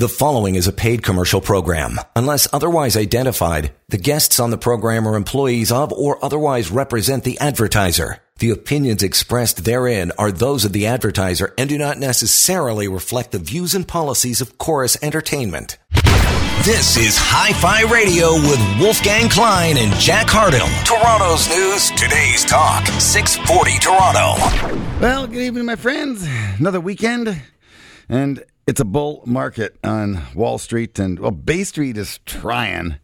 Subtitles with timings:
[0.00, 2.00] The following is a paid commercial program.
[2.16, 7.38] Unless otherwise identified, the guests on the program are employees of or otherwise represent the
[7.38, 8.16] advertiser.
[8.38, 13.38] The opinions expressed therein are those of the advertiser and do not necessarily reflect the
[13.38, 15.76] views and policies of Chorus Entertainment.
[16.64, 20.70] This is Hi Fi Radio with Wolfgang Klein and Jack Hardell.
[20.86, 24.98] Toronto's news, today's talk, 640 Toronto.
[24.98, 26.26] Well, good evening, my friends.
[26.58, 27.42] Another weekend,
[28.08, 32.96] and it's a bull market on Wall Street, and well, Bay Street is trying.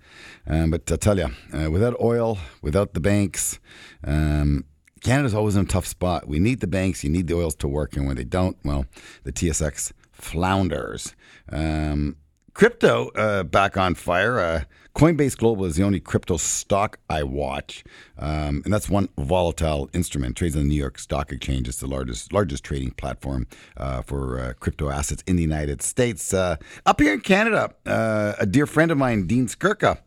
[0.46, 3.58] Um, but I tell you, uh, without oil, without the banks,
[4.04, 4.64] um,
[5.02, 6.28] Canada's always in a tough spot.
[6.28, 8.86] We need the banks, you need the oils to work, and when they don't, well,
[9.24, 11.14] the TSX flounders.
[11.50, 12.16] Um,
[12.56, 14.40] crypto uh, back on fire.
[14.40, 17.84] Uh, Coinbase Global is the only crypto stock I watch,
[18.18, 20.36] um, and that's one volatile instrument.
[20.36, 21.68] Trades on the New York Stock Exchange.
[21.68, 23.46] It's the largest largest trading platform
[23.76, 26.32] uh, for uh, crypto assets in the United States.
[26.32, 26.56] Uh,
[26.86, 29.98] up here in Canada, uh, a dear friend of mine, Dean Skurka,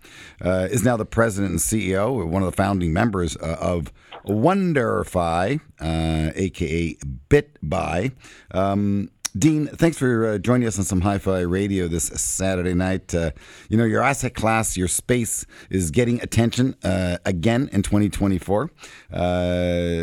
[0.71, 3.93] is now the president and CEO, one of the founding members of
[4.25, 6.97] WonderFi, aka
[7.29, 8.11] BitBuy.
[8.55, 13.13] Um, Dean, thanks for uh, joining us on some Hi-Fi Radio this Saturday night.
[13.13, 13.29] Uh,
[13.69, 18.71] you know, your asset class, your space is getting attention uh, again in 2024.
[19.13, 19.19] Uh,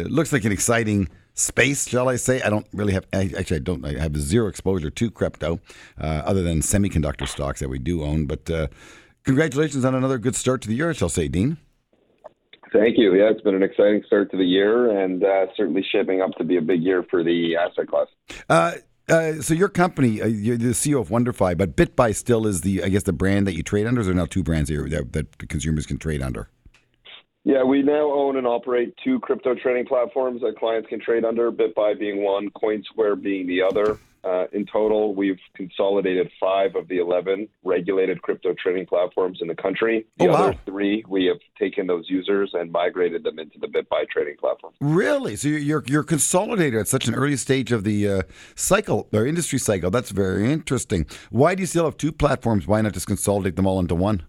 [0.08, 2.40] looks like an exciting space, shall I say?
[2.40, 3.04] I don't really have.
[3.12, 3.84] Actually, I don't.
[3.84, 5.58] I have zero exposure to crypto,
[6.00, 8.26] uh, other than semiconductor stocks that we do own.
[8.26, 8.68] But uh,
[9.24, 11.56] congratulations on another good start to the year, I shall say, Dean.
[12.72, 13.14] Thank you.
[13.14, 15.24] Yeah, it's been an exciting start to the year, and
[15.56, 18.76] certainly shaping up to be a big year for the asset class.
[19.08, 22.82] Uh, so your company, uh, you're the CEO of WonderFi, but BitBuy still is the,
[22.82, 24.00] I guess, the brand that you trade under.
[24.00, 26.48] Is there now two brands here that, that consumers can trade under?
[27.44, 31.52] Yeah, we now own and operate two crypto trading platforms that clients can trade under.
[31.52, 34.00] BitBuy being one, CoinSquare being the other.
[34.26, 39.54] Uh, in total, we've consolidated five of the 11 regulated crypto trading platforms in the
[39.54, 40.04] country.
[40.18, 40.48] The oh, wow.
[40.48, 44.72] other three, we have taken those users and migrated them into the BitBuy trading platform.
[44.80, 45.36] Really?
[45.36, 48.22] So you're you're consolidated at such an early stage of the uh,
[48.56, 49.90] cycle or industry cycle.
[49.90, 51.06] That's very interesting.
[51.30, 52.66] Why do you still have two platforms?
[52.66, 54.24] Why not just consolidate them all into one?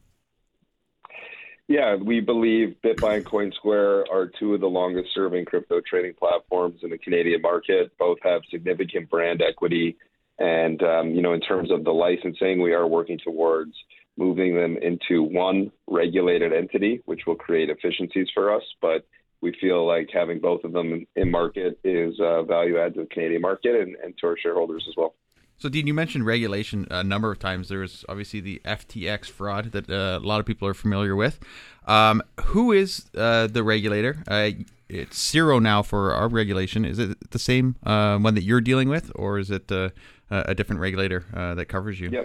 [1.67, 6.79] Yeah, we believe BitBuy and CoinSquare are two of the longest serving crypto trading platforms
[6.81, 7.91] in the Canadian market.
[8.00, 9.97] Both have significant brand equity.
[10.39, 13.73] And, um, you know, in terms of the licensing, we are working towards
[14.16, 18.63] moving them into one regulated entity, which will create efficiencies for us.
[18.81, 19.05] But
[19.41, 23.07] we feel like having both of them in market is uh, value add to the
[23.07, 25.16] Canadian market and, and to our shareholders as well.
[25.59, 27.69] So, Dean, you mentioned regulation a number of times.
[27.69, 31.40] There's obviously the FTX fraud that uh, a lot of people are familiar with.
[31.88, 34.23] Um, who is uh, the regulator?
[34.28, 34.51] Uh,
[34.88, 36.85] it's CIRO now for our regulation.
[36.85, 39.90] Is it the same uh, one that you're dealing with, or is it uh,
[40.29, 42.09] a different regulator uh, that covers you?
[42.12, 42.23] Yeah.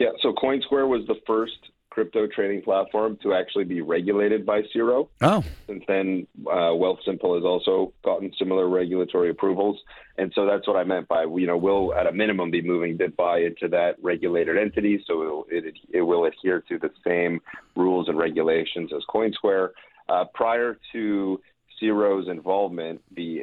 [0.00, 0.08] Yeah.
[0.20, 5.10] So, CoinSquare was the first crypto trading platform to actually be regulated by CIRO.
[5.20, 5.44] Oh.
[5.66, 9.78] Since then, uh, Wealthsimple has also gotten similar regulatory approvals.
[10.16, 12.96] And so that's what I meant by, you know, we'll at a minimum be moving
[12.96, 15.04] BitBuy into that regulated entity.
[15.06, 17.42] So it, it will adhere to the same
[17.76, 19.70] rules and regulations as CoinSquare.
[20.08, 21.40] Uh, prior to
[21.78, 23.42] CIRO's involvement, the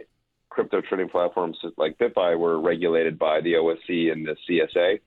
[0.49, 5.01] crypto trading platforms like BitBuy were regulated by the OSC and the CSA.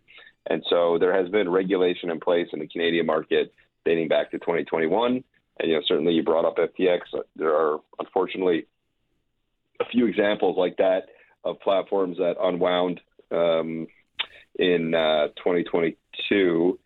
[0.46, 3.52] And so there has been regulation in place in the Canadian market
[3.84, 5.22] dating back to 2021.
[5.60, 7.00] And you know, certainly you brought up FTX.
[7.36, 8.66] There are unfortunately
[9.80, 11.06] a few examples like that
[11.44, 13.00] of platforms that unwound
[13.30, 13.86] um,
[14.58, 16.78] in uh, 2022.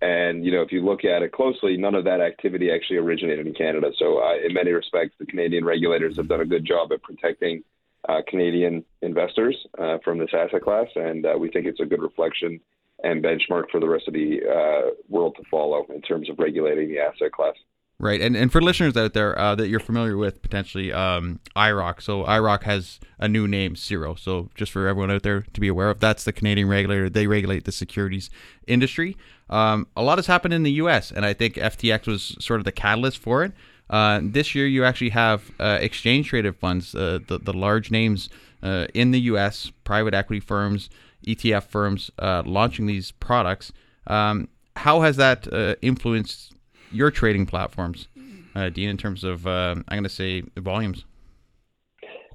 [0.00, 3.46] And you know, if you look at it closely, none of that activity actually originated
[3.46, 3.92] in Canada.
[3.98, 7.62] So, uh, in many respects, the Canadian regulators have done a good job at protecting
[8.08, 12.02] uh, Canadian investors uh, from this asset class, and uh, we think it's a good
[12.02, 12.60] reflection
[13.02, 16.88] and benchmark for the rest of the uh, world to follow in terms of regulating
[16.88, 17.54] the asset class.
[17.98, 22.02] Right, and and for listeners out there uh, that you're familiar with, potentially um, IIROC.
[22.02, 24.18] So IIROC has a new name, CIRO.
[24.18, 27.08] So just for everyone out there to be aware of, that's the Canadian regulator.
[27.08, 28.28] They regulate the securities
[28.66, 29.16] industry.
[29.48, 32.64] Um, a lot has happened in the U.S., and I think FTX was sort of
[32.64, 33.52] the catalyst for it.
[33.88, 38.28] Uh, this year, you actually have uh, exchange traded funds, uh, the the large names
[38.64, 40.90] uh, in the U.S., private equity firms.
[41.26, 43.72] ETF firms uh, launching these products.
[44.06, 46.54] Um, how has that uh, influenced
[46.90, 48.08] your trading platforms,
[48.54, 51.04] uh, Dean, in terms of, uh, I'm going to say, volumes?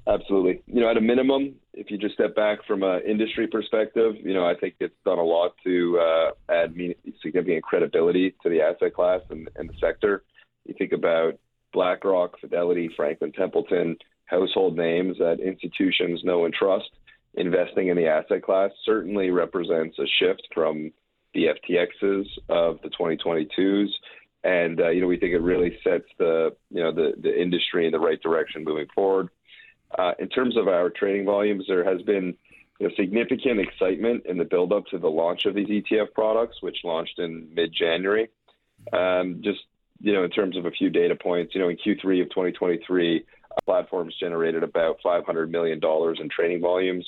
[0.06, 0.62] Absolutely.
[0.66, 4.32] You know, at a minimum, if you just step back from an industry perspective, you
[4.32, 6.74] know, I think it's done a lot to uh, add
[7.22, 10.24] significant credibility to the asset class and, and the sector.
[10.64, 11.38] You think about
[11.74, 16.90] BlackRock, Fidelity, Franklin Templeton, household names that institutions know and trust
[17.38, 20.92] investing in the asset class certainly represents a shift from
[21.34, 23.88] the FTXs of the 2022s.
[24.44, 27.86] And uh, you know, we think it really sets the you know the the industry
[27.86, 29.28] in the right direction moving forward.
[29.98, 32.36] Uh, in terms of our trading volumes, there has been
[32.78, 36.78] you know, significant excitement in the build-up to the launch of these ETF products, which
[36.84, 38.28] launched in mid-January.
[38.92, 39.60] Um, just
[40.00, 43.24] you know, in terms of a few data points, you know, in Q3 of 2023,
[43.64, 47.06] platforms generated about 500 million dollars in trading volumes.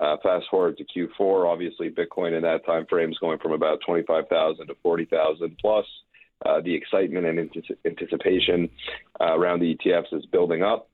[0.00, 3.80] Uh, fast forward to Q4, obviously Bitcoin in that time frame is going from about
[3.86, 5.86] 25,000 to 40,000 plus.
[6.44, 7.50] Uh, the excitement and
[7.84, 8.68] anticipation
[9.20, 10.88] uh, around the ETFs is building up,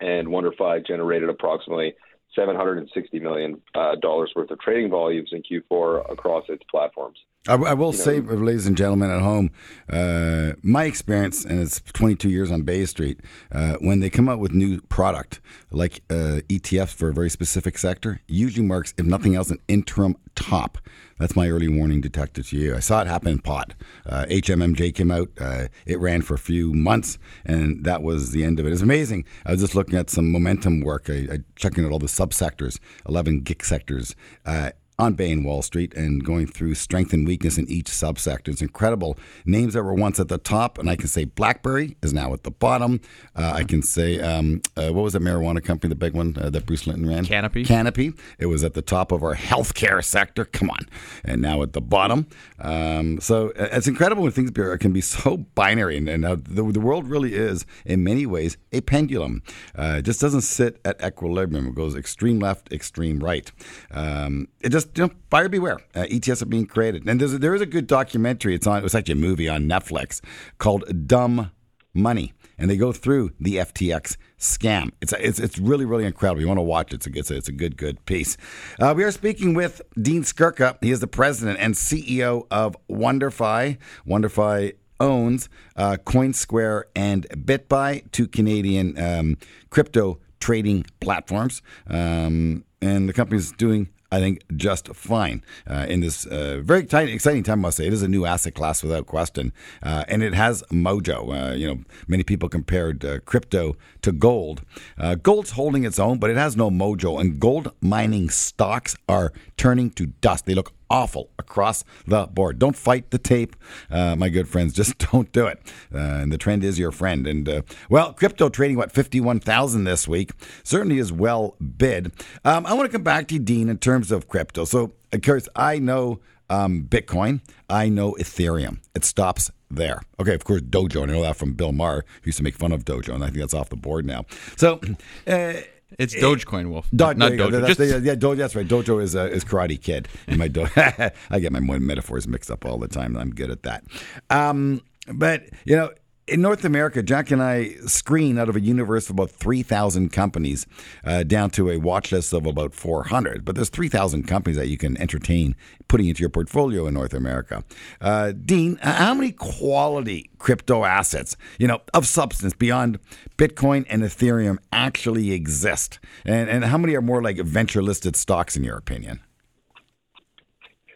[0.00, 1.94] and WonderFi generated approximately
[2.34, 7.18] 760 million uh, dollars worth of trading volumes in Q4 across its platforms.
[7.48, 9.50] I, I will you say, know, ladies and gentlemen at home,
[9.88, 14.38] uh, my experience, and it's 22 years on Bay Street, uh, when they come out
[14.38, 15.40] with new product
[15.70, 20.14] like uh, ETFs for a very specific sector, usually marks, if nothing else, an interim
[20.34, 20.76] top.
[21.18, 22.76] That's my early warning detector to you.
[22.76, 23.72] I saw it happen in pot.
[24.06, 25.30] Uh, HMMJ came out.
[25.40, 28.72] Uh, it ran for a few months, and that was the end of it.
[28.72, 29.24] It's amazing.
[29.46, 31.08] I was just looking at some momentum work.
[31.08, 32.78] I, I checking out all the subsectors,
[33.08, 34.14] 11 GICS sectors.
[34.44, 38.48] Uh, on Bay and Wall Street and going through strength and weakness in each subsector.
[38.48, 39.16] It's incredible.
[39.44, 42.42] Names that were once at the top, and I can say BlackBerry is now at
[42.42, 43.00] the bottom.
[43.36, 46.50] Uh, I can say, um, uh, what was the marijuana company, the big one uh,
[46.50, 47.24] that Bruce Linton ran?
[47.24, 47.64] Canopy.
[47.64, 48.12] Canopy.
[48.38, 50.44] It was at the top of our healthcare sector.
[50.44, 50.88] Come on.
[51.24, 52.26] And now at the bottom.
[52.58, 55.96] Um, so uh, it's incredible when things can be so binary.
[55.96, 59.42] And, and the, the, world really is, in many ways, a pendulum.
[59.76, 61.68] Uh, it just doesn't sit at equilibrium.
[61.68, 63.50] It goes extreme left, extreme right.
[63.90, 65.78] Um, it just you know, buyer beware.
[65.94, 68.54] Uh, ETFs are being created, and there's a, there is a good documentary.
[68.54, 68.78] It's on.
[68.78, 70.20] It was actually a movie on Netflix
[70.58, 71.50] called Dumb
[71.94, 74.90] Money, and they go through the FTX scam.
[75.00, 76.40] It's it's it's really really incredible.
[76.40, 76.96] You want to watch it?
[76.96, 78.36] It's a it's a, it's a good good piece.
[78.80, 80.76] Uh, we are speaking with Dean Skurka.
[80.82, 83.78] He is the president and CEO of WonderFi.
[84.06, 89.36] WonderFi owns uh, CoinSquare and BitBuy, two Canadian um,
[89.70, 96.00] crypto trading platforms, um, and the company is doing I think, just fine uh, in
[96.00, 97.60] this uh, very tight, exciting time.
[97.60, 99.52] I must say, it is a new asset class without question,
[99.82, 101.50] uh, and it has mojo.
[101.50, 104.62] Uh, you know, many people compared uh, crypto to gold.
[104.96, 109.32] Uh, gold's holding its own, but it has no mojo, and gold mining stocks are
[109.58, 110.46] turning to dust.
[110.46, 112.58] They look awful across the board.
[112.58, 113.56] Don't fight the tape,
[113.90, 114.72] uh, my good friends.
[114.78, 115.60] Just don't do it.
[115.94, 117.26] Uh, and the trend is your friend.
[117.26, 120.32] And uh, well, crypto trading what fifty one thousand this week
[120.62, 122.12] certainly is well bid.
[122.44, 124.64] Um, I want to come back to you, Dean, in terms of crypto.
[124.64, 126.20] So, of course, I know.
[126.50, 128.78] Um, Bitcoin, I know Ethereum.
[128.94, 130.00] It stops there.
[130.18, 131.02] Okay, of course, Dojo.
[131.02, 133.26] I know that from Bill Maher, who used to make fun of Dojo, and I
[133.26, 134.24] think that's off the board now.
[134.56, 134.80] So,
[135.26, 135.52] uh,
[135.98, 137.50] it's Dogecoin Wolf, Do- not Dojo.
[137.50, 138.04] That's, Just...
[138.04, 138.66] yeah, Dojo, that's right.
[138.66, 140.08] Dojo is uh, is Karate Kid.
[140.26, 143.16] In my do- I get my metaphors mixed up all the time.
[143.16, 143.84] I'm good at that.
[144.30, 144.82] Um,
[145.12, 145.90] but you know,
[146.28, 150.66] in North America, Jack and I screen out of a universe of about 3,000 companies
[151.04, 153.44] uh, down to a watch list of about 400.
[153.44, 155.56] But there's 3,000 companies that you can entertain
[155.88, 157.64] putting into your portfolio in North America.
[158.00, 162.98] Uh, Dean, how many quality crypto assets, you know, of substance beyond
[163.36, 165.98] Bitcoin and Ethereum actually exist?
[166.24, 169.20] And, and how many are more like venture listed stocks, in your opinion?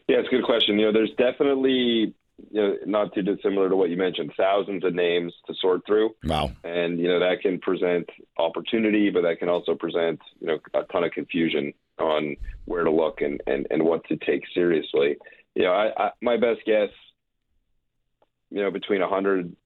[0.08, 0.78] Yeah, it's a good question.
[0.78, 2.14] You know, there's definitely
[2.50, 6.10] you know, not too dissimilar to what you mentioned, thousands of names to sort through.
[6.24, 6.52] Wow.
[6.64, 8.08] And, you know, that can present
[8.38, 12.90] opportunity, but that can also present, you know, a ton of confusion on where to
[12.90, 15.16] look and, and, and what to take seriously.
[15.54, 16.90] You know, I, I my best guess,
[18.50, 19.56] you know, between 100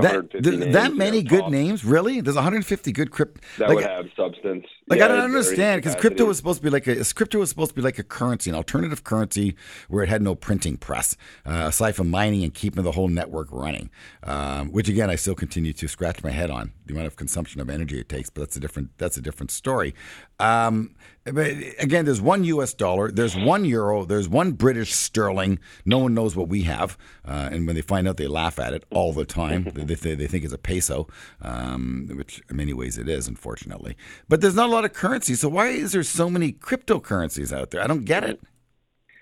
[0.00, 1.50] that, names, that many good top.
[1.50, 2.20] names, really?
[2.20, 4.66] There's 150 good crypto that like, would have substance.
[4.88, 7.50] Like yeah, I don't understand because crypto was supposed to be like a crypto was
[7.50, 9.54] supposed to be like a currency, an alternative currency
[9.88, 13.48] where it had no printing press, uh, aside from mining and keeping the whole network
[13.50, 13.90] running.
[14.22, 17.60] Um, which again, I still continue to scratch my head on the amount of consumption
[17.60, 19.94] of energy it takes, but that's a different that's a different story.
[20.40, 22.72] Um, but again, there's one U.S.
[22.72, 25.58] dollar, there's one euro, there's one British sterling.
[25.84, 28.72] No one knows what we have, uh, and when they find out, they laugh at
[28.72, 29.64] it all the time.
[29.74, 31.06] they, they, they, think it's a peso,
[31.42, 33.96] um, which in many ways it is, unfortunately.
[34.28, 37.70] But there's not a lot of currency, so why is there so many cryptocurrencies out
[37.70, 37.82] there?
[37.82, 38.40] I don't get it.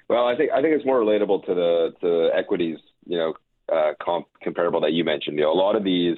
[0.08, 3.34] Well, I think I think it's more relatable to the to equities, you know,
[3.72, 5.36] uh, comp, comparable that you mentioned.
[5.36, 6.16] You know, a lot of these.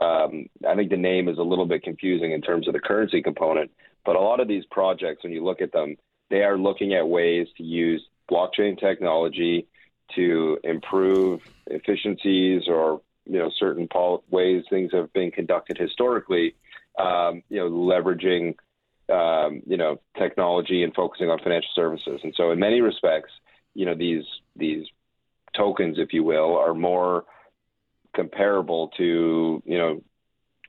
[0.00, 3.22] Um, I think the name is a little bit confusing in terms of the currency
[3.22, 3.70] component,
[4.04, 5.96] but a lot of these projects, when you look at them,
[6.28, 9.66] they are looking at ways to use blockchain technology
[10.14, 16.54] to improve efficiencies or you know certain pol- ways things have been conducted historically.
[16.98, 18.54] Um, you know, leveraging
[19.12, 22.20] um, you know technology and focusing on financial services.
[22.22, 23.32] And so, in many respects,
[23.74, 24.24] you know these
[24.56, 24.86] these
[25.56, 27.24] tokens, if you will, are more
[28.14, 30.02] comparable to you know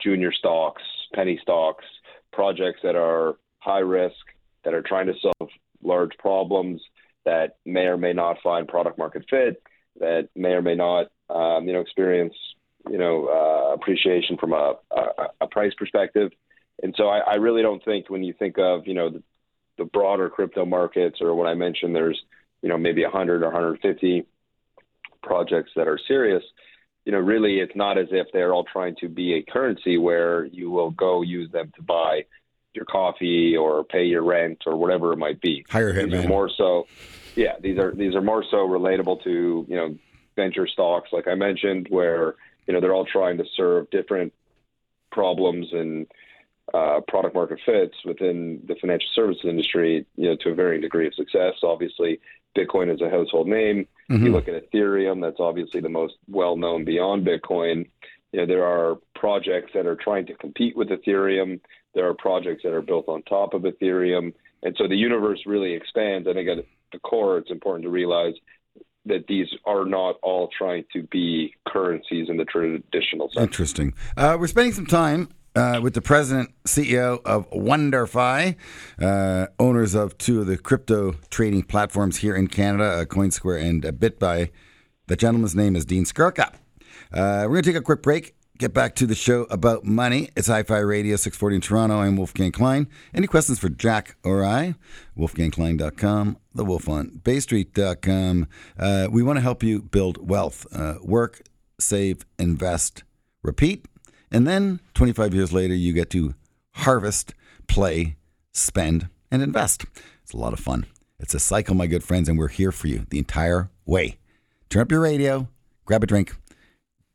[0.02, 1.86] junior stocks, penny stocks,
[2.32, 4.16] projects that are high risk,
[4.64, 5.50] that are trying to solve
[5.82, 6.82] large problems,
[7.26, 9.62] that may or may not find product market fit,
[10.00, 12.36] that may or may not um, you know experience
[12.90, 16.32] you know uh, appreciation from a, a, a, price perspective.
[16.82, 19.24] And so I, I, really don't think when you think of you know the,
[19.78, 22.22] the broader crypto markets or what I mentioned there's
[22.62, 24.26] you know maybe 100 or 150
[25.22, 26.44] projects that are serious
[27.08, 30.44] you know, really it's not as if they're all trying to be a currency where
[30.44, 32.26] you will go use them to buy
[32.74, 35.66] your coffee or pay your rent or whatever it might be.
[35.70, 36.28] Hire hitman.
[36.28, 36.86] More so,
[37.34, 37.54] yeah.
[37.62, 39.98] These are these are more so relatable to you know
[40.36, 42.36] venture stocks, like I mentioned, where
[42.68, 44.34] you know they're all trying to serve different
[45.10, 46.08] problems and
[46.74, 51.08] uh, product market fits within the financial services industry, you know, to a varying degree
[51.08, 51.54] of success.
[51.64, 52.20] Obviously,
[52.58, 53.88] Bitcoin is a household name.
[54.12, 54.26] Mm-hmm.
[54.26, 57.88] You look at Ethereum, that's obviously the most well known beyond Bitcoin.
[58.32, 61.60] You know, there are projects that are trying to compete with Ethereum.
[61.94, 64.34] There are projects that are built on top of Ethereum.
[64.64, 66.28] And so the universe really expands.
[66.28, 68.34] I think at the core, it's important to realize
[69.06, 73.44] that these are not all trying to be currencies in the traditional sense.
[73.44, 73.94] Interesting.
[74.18, 78.56] Uh, we're spending some time uh, with the president, CEO of WonderFi,
[79.02, 83.84] uh, owners of two of the crypto trading platforms here in Canada, uh, CoinSquare and
[83.84, 84.52] uh, BitBuy.
[85.08, 86.54] The gentleman's name is Dean Skurka.
[87.12, 88.36] Uh, we're going to take a quick break.
[88.60, 90.30] Get back to the show about money.
[90.36, 92.02] It's Hi Fi Radio 640 in Toronto.
[92.02, 92.88] I'm Wolfgang Klein.
[93.14, 94.76] Any questions for Jack or I?
[95.18, 98.48] WolfgangKlein.com, the Wolf on BayStreet.com.
[98.78, 100.68] Uh, we want to help you build wealth.
[101.02, 101.42] Work,
[101.80, 103.04] save, invest,
[103.44, 103.86] repeat.
[104.32, 106.36] And then 25 years later, you get to
[106.74, 107.34] harvest,
[107.68, 108.18] play,
[108.52, 109.86] spend, and invest.
[110.24, 110.86] It's a lot of fun.
[111.20, 114.18] It's a cycle, my good friends, and we're here for you the entire way.
[114.70, 115.48] Turn up your radio,
[115.86, 116.36] grab a drink.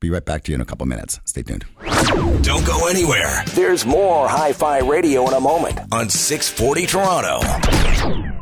[0.00, 1.20] Be right back to you in a couple minutes.
[1.24, 1.64] Stay tuned.
[2.42, 3.44] Don't go anywhere.
[3.54, 8.41] There's more Hi Fi Radio in a moment on 640 Toronto.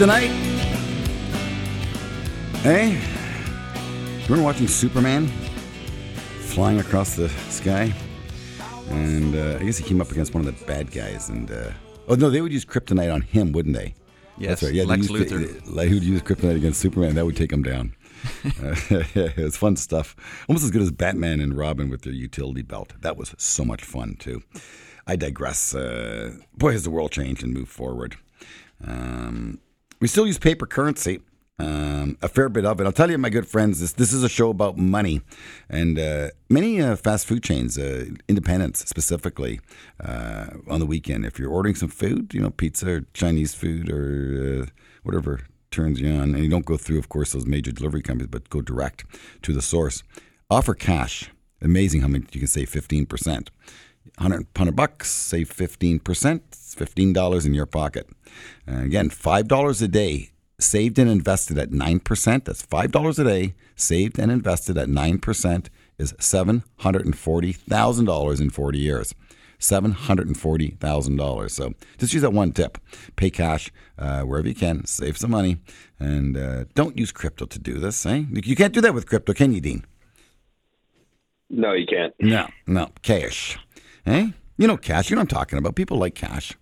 [0.00, 0.30] Kryptonite.
[2.62, 2.98] Hey,
[4.24, 5.26] remember watching Superman
[6.40, 7.92] flying across the sky?
[8.88, 11.28] and uh, I guess he came up against one of the bad guys.
[11.28, 11.72] And uh,
[12.08, 13.94] oh no, they would use kryptonite on him, wouldn't they?
[14.38, 14.72] Yes, That's right.
[14.72, 15.60] Yeah, Lex Luthor.
[15.66, 17.14] Like, he would use kryptonite against Superman.
[17.16, 17.94] That would take him down.
[18.46, 18.74] uh,
[19.14, 20.16] it was fun stuff.
[20.48, 22.94] Almost as good as Batman and Robin with their utility belt.
[23.02, 24.42] That was so much fun too.
[25.06, 25.74] I digress.
[25.74, 28.16] Uh, boy, has the world changed and moved forward.
[28.82, 29.60] Um,
[30.00, 31.20] we still use paper currency
[31.60, 32.84] um, a fair bit of it.
[32.84, 35.20] I'll tell you, my good friends, this this is a show about money,
[35.68, 39.60] and uh, many uh, fast food chains, uh, independents specifically,
[40.02, 41.24] uh, on the weekend.
[41.26, 44.66] If you're ordering some food, you know, pizza or Chinese food or uh,
[45.02, 45.40] whatever
[45.70, 48.48] turns you on, and you don't go through, of course, those major delivery companies, but
[48.48, 49.04] go direct
[49.42, 50.02] to the source.
[50.50, 51.30] Offer cash.
[51.62, 53.50] Amazing how many you can save fifteen percent.
[54.20, 58.06] 100, 100 bucks, save 15%, $15 in your pocket.
[58.66, 64.30] again, $5 a day saved and invested at 9%, that's $5 a day, saved and
[64.30, 69.14] invested at 9% is $740,000 in 40 years.
[69.58, 71.50] $740,000.
[71.50, 72.78] So just use that one tip.
[73.16, 75.58] Pay cash uh, wherever you can, save some money,
[75.98, 78.06] and uh, don't use crypto to do this.
[78.06, 78.24] Eh?
[78.30, 79.84] You can't do that with crypto, can you, Dean?
[81.50, 82.14] No, you can't.
[82.20, 82.88] No, no.
[83.02, 83.58] Cash.
[84.06, 84.30] Eh?
[84.56, 85.10] You know cash.
[85.10, 85.74] You know I'm talking about.
[85.74, 86.56] People like cash.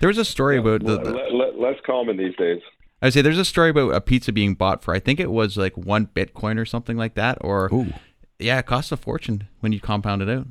[0.00, 1.10] There was a story about the, the...
[1.56, 2.60] less common these days.
[3.02, 5.56] I say there's a story about a pizza being bought for I think it was
[5.56, 7.92] like one Bitcoin or something like that, or Ooh.
[8.38, 10.48] yeah, it costs a fortune when you compound it out.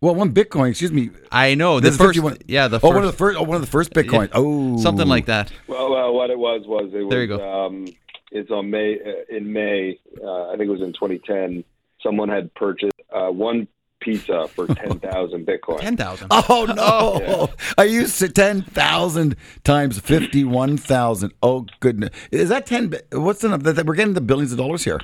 [0.00, 1.10] Well, one Bitcoin, excuse me.
[1.32, 2.38] I know the first, 51.
[2.46, 4.28] yeah, the first, oh, one of the first, oh, one of the first Bitcoin.
[4.28, 5.50] Yeah, oh, something like that.
[5.66, 7.10] Well, uh, what it was was it was.
[7.10, 7.66] There you go.
[7.66, 7.86] Um,
[8.30, 9.98] it's on May uh, in May.
[10.22, 11.64] Uh, I think it was in 2010.
[12.02, 13.66] Someone had purchased uh, one
[14.04, 15.80] pizza for ten thousand Bitcoin.
[15.80, 16.28] Ten thousand.
[16.30, 17.48] Oh no!
[17.78, 21.32] I used to ten thousand times fifty one thousand?
[21.42, 22.10] Oh goodness!
[22.30, 22.94] Is that ten?
[23.12, 23.72] What's the number?
[23.82, 25.00] We're getting the billions of dollars here.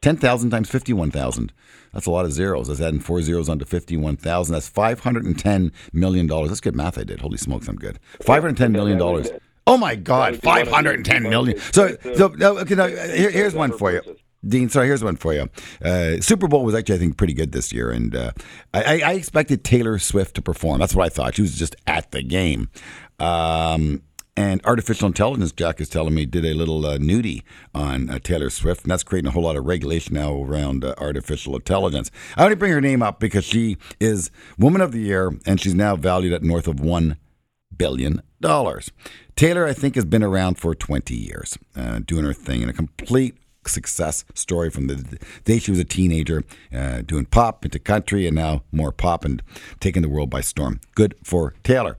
[0.00, 1.52] Ten thousand times fifty one thousand.
[1.92, 2.68] That's a lot of zeros.
[2.68, 4.54] That's adding four zeros onto fifty one thousand.
[4.54, 6.48] That's five hundred and ten million dollars.
[6.48, 6.98] That's good math.
[6.98, 7.20] I did.
[7.20, 7.98] Holy smokes, I'm good.
[8.22, 9.30] Five hundred ten million dollars.
[9.66, 10.34] Oh my God!
[10.34, 11.56] That was one Five of hundred and ten the- million.
[11.56, 12.74] it's So, so no, okay.
[12.74, 14.00] No, here, here's one for you.
[14.46, 15.48] Dean, so here's one for you.
[15.84, 18.32] Uh, Super Bowl was actually, I think, pretty good this year, and uh,
[18.74, 20.80] I, I expected Taylor Swift to perform.
[20.80, 21.36] That's what I thought.
[21.36, 22.68] She was just at the game.
[23.20, 24.02] Um,
[24.36, 27.42] and artificial intelligence, Jack is telling me, did a little uh, nudie
[27.74, 30.94] on uh, Taylor Swift, and that's creating a whole lot of regulation now around uh,
[30.98, 32.10] artificial intelligence.
[32.36, 35.74] I only bring her name up because she is Woman of the Year, and she's
[35.74, 37.16] now valued at north of one
[37.76, 38.90] billion dollars.
[39.36, 42.74] Taylor, I think, has been around for 20 years, uh, doing her thing, and a
[42.74, 43.36] complete
[43.68, 48.36] success story from the day she was a teenager, uh, doing pop into country, and
[48.36, 49.42] now more pop and
[49.80, 50.80] taking the world by storm.
[50.94, 51.96] Good for Taylor.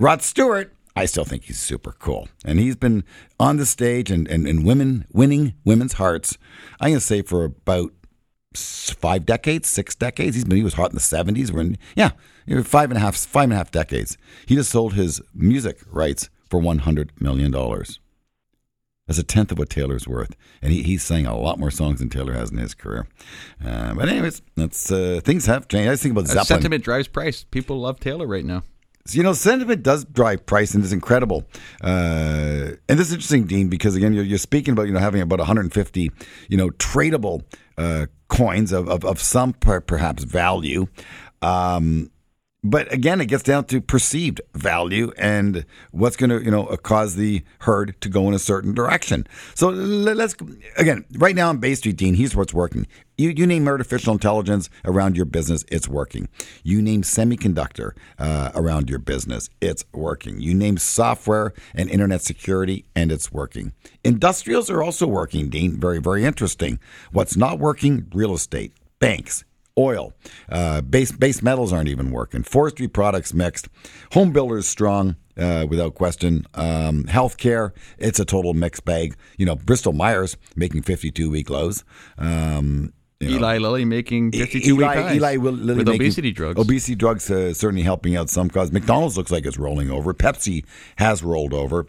[0.00, 3.04] Rod Stewart, I still think he's super cool, and he's been
[3.38, 6.38] on the stage and and, and women winning women's hearts.
[6.80, 7.92] I'm gonna say for about
[8.54, 10.36] five decades, six decades.
[10.36, 11.52] He's been he was hot in the seventies.
[11.52, 12.10] We're in yeah,
[12.62, 14.16] five and a half, five and a half decades.
[14.46, 17.98] He just sold his music rights for one hundred million dollars.
[19.06, 21.98] That's a tenth of what Taylor's worth, and he, he's sang a lot more songs
[21.98, 23.06] than Taylor has in his career.
[23.64, 25.88] Uh, but anyways, that's uh, things have changed.
[25.88, 26.46] I was thinking about Zeppelin.
[26.46, 27.44] Sentiment drives price.
[27.44, 28.62] People love Taylor right now.
[29.06, 31.44] So, you know, sentiment does drive price, and it's incredible.
[31.82, 35.20] Uh, and this is interesting, Dean, because again, you're, you're speaking about you know having
[35.20, 36.10] about 150
[36.48, 37.42] you know tradable
[37.76, 40.86] uh, coins of, of, of some per, perhaps value.
[41.42, 42.10] Um,
[42.64, 47.14] but again, it gets down to perceived value and what's going to, you know, cause
[47.14, 49.26] the herd to go in a certain direction.
[49.54, 50.34] So let's
[50.78, 52.14] again, right now on Bay Street, Dean.
[52.14, 52.86] Here's what's working.
[53.18, 56.28] You you name artificial intelligence around your business, it's working.
[56.62, 60.40] You name semiconductor uh, around your business, it's working.
[60.40, 63.72] You name software and internet security, and it's working.
[64.02, 65.78] Industrials are also working, Dean.
[65.78, 66.80] Very very interesting.
[67.12, 68.10] What's not working?
[68.14, 69.44] Real estate, banks,
[69.78, 70.12] oil.
[70.48, 72.42] Uh, base base metals aren't even working.
[72.42, 73.68] Forestry products mixed.
[74.12, 75.16] Home builders strong.
[75.36, 79.16] Uh, without question, um, healthcare, it's a total mixed bag.
[79.36, 81.82] You know, Bristol Myers making 52 week lows.
[82.18, 86.30] Um, you know, Eli Lilly making 52 week Eli, highs Eli Lilly with making- obesity
[86.30, 86.60] drugs.
[86.60, 88.70] Obesity drugs uh, certainly helping out some cause.
[88.70, 90.14] McDonald's looks like it's rolling over.
[90.14, 90.64] Pepsi
[90.98, 91.86] has rolled over.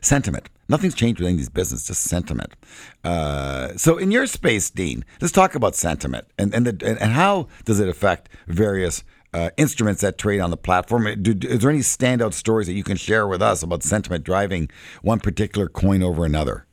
[0.00, 0.48] Sentiment.
[0.70, 2.54] Nothing's changed within these businesses, just sentiment.
[3.02, 7.48] Uh, so, in your space, Dean, let's talk about sentiment and and, the, and, how
[7.64, 9.02] does it affect various
[9.34, 11.04] uh, instruments that trade on the platform.
[11.22, 14.24] Do, do- is there any standout stories that you can share with us about sentiment
[14.24, 14.70] driving
[15.02, 16.66] one particular coin over another?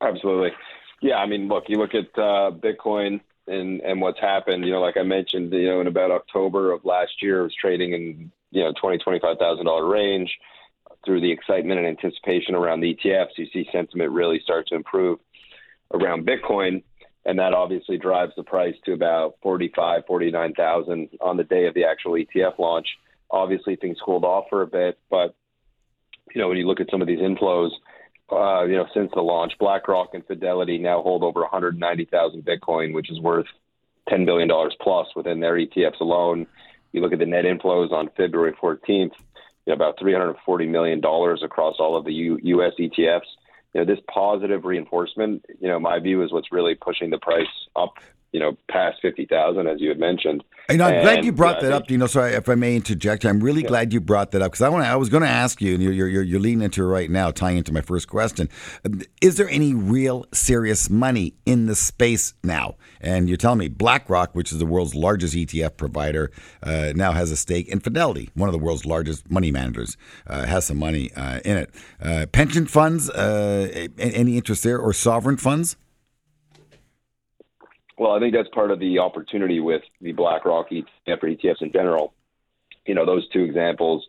[0.00, 0.50] Absolutely.
[1.00, 4.64] Yeah, I mean, look, you look at uh, Bitcoin and and what's happened.
[4.64, 7.54] You know, like I mentioned, you know, in about October of last year, it was
[7.54, 10.30] trading in you know twenty twenty five thousand dollar range.
[11.04, 15.18] Through the excitement and anticipation around the ETFs, you see sentiment really start to improve
[15.92, 16.82] around Bitcoin,
[17.24, 21.44] and that obviously drives the price to about forty five, forty nine thousand on the
[21.44, 22.86] day of the actual ETF launch.
[23.30, 25.34] Obviously, things cooled off for a bit, but
[26.34, 27.70] you know, when you look at some of these inflows,
[28.30, 33.10] uh, you know, since the launch, BlackRock and Fidelity now hold over 190,000 Bitcoin, which
[33.10, 33.46] is worth
[34.08, 36.46] 10 billion dollars plus within their ETFs alone.
[36.92, 39.12] You look at the net inflows on February 14th, you know,
[39.66, 42.72] about 340 million dollars across all of the U- U.S.
[42.78, 43.20] ETFs.
[43.74, 47.46] You know, this positive reinforcement, you know, my view is what's really pushing the price
[47.74, 47.94] up.
[48.32, 50.42] You know, past 50,000, as you had mentioned.
[50.70, 51.90] You know, I'm glad you brought yeah, that up.
[51.90, 53.24] You know, sorry if I may interject.
[53.24, 54.86] I'm really glad you brought that up because I want.
[54.86, 57.30] I was going to ask you, and you're, you're you're leading into it right now,
[57.30, 58.48] tying into my first question.
[59.20, 62.76] Is there any real serious money in the space now?
[63.00, 66.30] And you're telling me BlackRock, which is the world's largest ETF provider,
[66.62, 70.46] uh, now has a stake in Fidelity, one of the world's largest money managers, uh,
[70.46, 71.74] has some money uh, in it.
[72.00, 75.76] Uh, pension funds, uh, any interest there, or sovereign funds?
[78.02, 82.12] Well, I think that's part of the opportunity with the BlackRock ETFs in general.
[82.84, 84.04] You know, those two examples,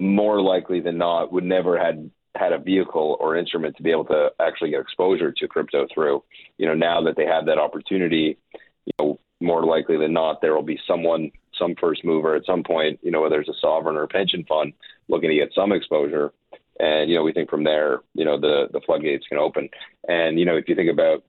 [0.00, 4.06] more likely than not, would never had had a vehicle or instrument to be able
[4.06, 6.24] to actually get exposure to crypto through.
[6.58, 8.36] You know, now that they have that opportunity,
[8.84, 12.64] you know, more likely than not, there will be someone, some first mover at some
[12.64, 12.98] point.
[13.00, 14.72] You know, whether it's a sovereign or a pension fund
[15.06, 16.32] looking to get some exposure.
[16.80, 19.68] And you know, we think from there, you know, the the floodgates can open.
[20.08, 21.22] And you know, if you think about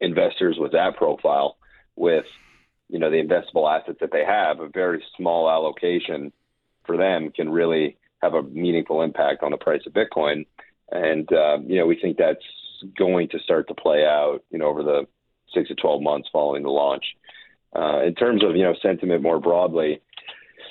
[0.00, 1.56] investors with that profile
[1.96, 2.24] with
[2.88, 6.32] you know the investable assets that they have a very small allocation
[6.84, 10.46] for them can really have a meaningful impact on the price of bitcoin.
[10.90, 12.44] And uh, you know we think that's
[12.96, 15.06] going to start to play out you know over the
[15.52, 17.04] six to 12 months following the launch.
[17.74, 20.00] Uh, in terms of you know sentiment more broadly,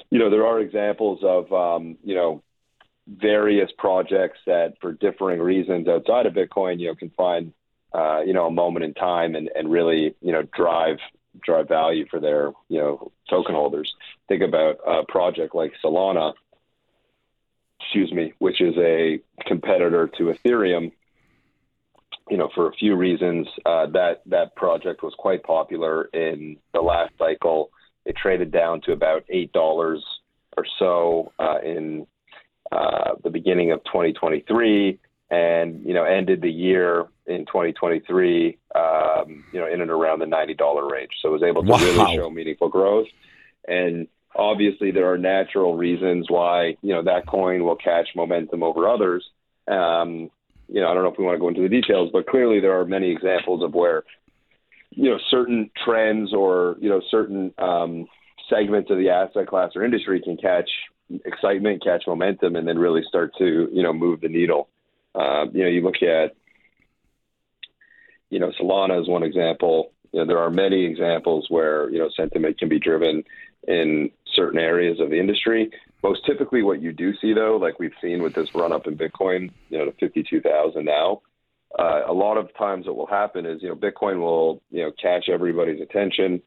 [0.09, 2.43] you know there are examples of um, you know
[3.07, 7.53] various projects that, for differing reasons outside of Bitcoin, you know, can find
[7.93, 10.97] uh, you know a moment in time and, and really you know drive
[11.43, 13.93] drive value for their you know token holders.
[14.27, 16.33] Think about a project like Solana,
[17.79, 20.91] excuse me, which is a competitor to Ethereum.
[22.29, 26.81] You know, for a few reasons, uh, that that project was quite popular in the
[26.81, 27.69] last cycle.
[28.05, 30.03] It traded down to about eight dollars
[30.55, 32.07] or so uh, in
[32.71, 39.59] uh, the beginning of 2023, and you know ended the year in 2023, um, you
[39.59, 41.11] know, in and around the $90 range.
[41.21, 41.77] So it was able to wow.
[41.77, 43.07] really show meaningful growth.
[43.67, 48.87] And obviously, there are natural reasons why you know that coin will catch momentum over
[48.87, 49.25] others.
[49.67, 50.29] Um,
[50.67, 52.59] you know, I don't know if we want to go into the details, but clearly
[52.59, 54.03] there are many examples of where
[54.89, 58.07] you know certain trends or you know certain um,
[58.49, 60.69] segments of the asset class or industry can catch
[61.25, 64.67] excitement, catch momentum, and then really start to you know move the needle.
[65.15, 66.35] Uh, you know, you look at
[68.33, 69.91] you know Solana is one example.
[70.11, 73.23] You know, there are many examples where you know sentiment can be driven
[73.67, 75.71] in certain areas of the industry.
[76.01, 78.97] Most typically, what you do see though, like we've seen with this run up in
[78.97, 81.21] Bitcoin, you know, to fifty two thousand now.
[81.77, 84.91] Uh, a lot of times, what will happen is you know Bitcoin will you know
[85.01, 86.41] catch everybody's attention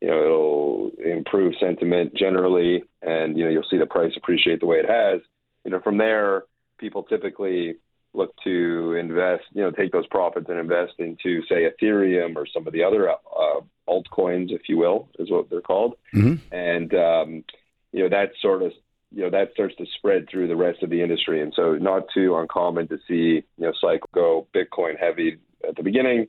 [0.00, 4.66] you know, it'll improve sentiment generally, and you know, you'll see the price appreciate the
[4.66, 5.20] way it has.
[5.64, 6.44] You know, from there,
[6.78, 7.76] people typically
[8.18, 12.66] look to invest, you know, take those profits and invest into, say, Ethereum or some
[12.66, 15.94] of the other uh, altcoins, if you will, is what they're called.
[16.14, 16.54] Mm-hmm.
[16.54, 17.44] And um,
[17.92, 18.72] you know, that sort of
[19.10, 22.04] you know that starts to spread through the rest of the industry, and so not
[22.12, 26.28] too uncommon to see you know cycle go Bitcoin heavy at the beginning,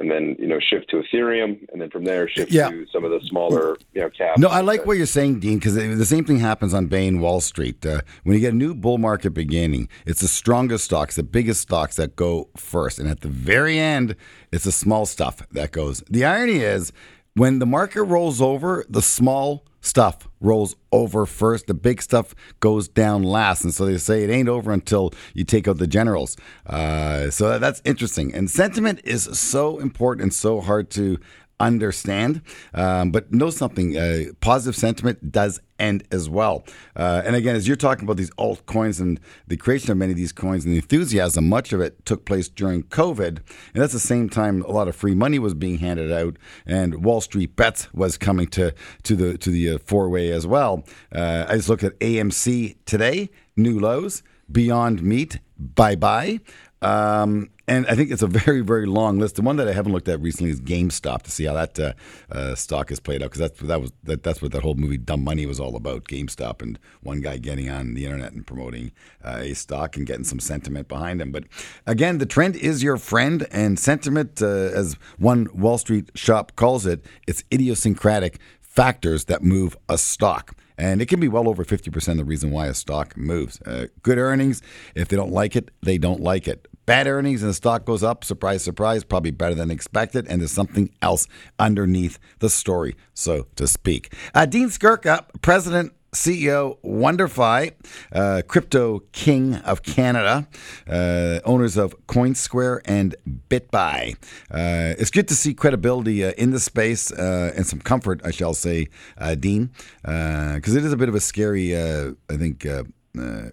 [0.00, 2.70] and then you know shift to Ethereum, and then from there shift Yeah.
[2.70, 4.38] to some of the smaller you know caps.
[4.38, 7.40] No, I like what you're saying, Dean, because the same thing happens on Bain Wall
[7.40, 7.84] Street.
[7.84, 11.60] Uh, when you get a new bull market beginning, it's the strongest stocks, the biggest
[11.60, 12.98] stocks that go first.
[12.98, 14.16] And at the very end,
[14.50, 16.02] it's the small stuff that goes.
[16.10, 16.92] The irony is,
[17.34, 21.66] when the market rolls over, the small stuff rolls over first.
[21.66, 23.64] The big stuff goes down last.
[23.64, 26.36] And so they say it ain't over until you take out the generals.
[26.66, 28.34] Uh, so that's interesting.
[28.34, 31.18] And sentiment is so important and so hard to
[31.62, 32.42] understand.
[32.74, 36.64] Um, but know something uh, positive sentiment does end as well.
[36.94, 40.16] Uh, and again, as you're talking about these altcoins and the creation of many of
[40.16, 43.28] these coins and the enthusiasm, much of it took place during COVID.
[43.28, 47.04] And that's the same time a lot of free money was being handed out, and
[47.04, 50.84] Wall Street Bets was coming to to the to the uh, four way as well.
[51.14, 54.22] Uh, I just looked at AMC today, new lows.
[54.50, 56.40] Beyond Meat, bye bye.
[56.82, 59.36] Um, and I think it's a very, very long list.
[59.36, 61.92] The one that I haven't looked at recently is GameStop to see how that uh,
[62.30, 64.98] uh, stock is played out because that's that was that, that's what that whole movie
[64.98, 66.04] Dumb Money was all about.
[66.04, 68.92] GameStop and one guy getting on the internet and promoting
[69.24, 71.30] uh, a stock and getting some sentiment behind him.
[71.30, 71.44] But
[71.86, 76.84] again, the trend is your friend, and sentiment, uh, as one Wall Street shop calls
[76.84, 80.56] it, it's idiosyncratic factors that move a stock.
[80.78, 83.60] And it can be well over 50% of the reason why a stock moves.
[83.62, 84.62] Uh, good earnings,
[84.94, 86.66] if they don't like it, they don't like it.
[86.92, 90.26] Bad earnings and the stock goes up, surprise, surprise, probably better than expected.
[90.28, 91.26] And there's something else
[91.58, 94.14] underneath the story, so to speak.
[94.34, 97.72] Uh, Dean Skurka, President CEO, WonderFi,
[98.12, 100.46] uh, crypto king of Canada,
[100.86, 103.16] uh, owners of CoinSquare and
[103.48, 104.14] BitBuy.
[104.50, 108.32] Uh, it's good to see credibility uh, in the space uh, and some comfort, I
[108.32, 109.70] shall say, uh, Dean,
[110.02, 112.66] because it is a bit of a scary, uh, I think,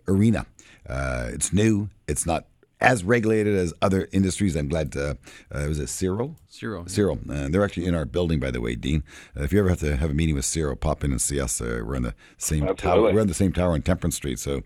[0.09, 0.45] arena.
[0.89, 1.89] Uh, it's new.
[2.07, 2.45] It's not
[2.81, 4.55] as regulated as other industries.
[4.55, 4.95] I'm glad.
[4.95, 5.15] Uh,
[5.51, 6.35] uh, was it Cyril?
[6.47, 6.85] Cyril.
[6.87, 7.19] Cyril.
[7.29, 9.03] Uh, they're actually in our building, by the way, Dean.
[9.37, 11.39] Uh, if you ever have to have a meeting with Cyril, pop in and see
[11.39, 11.61] us.
[11.61, 13.13] Uh, we're on the same tower.
[13.13, 14.63] We're on the same tower on Temperance Street, so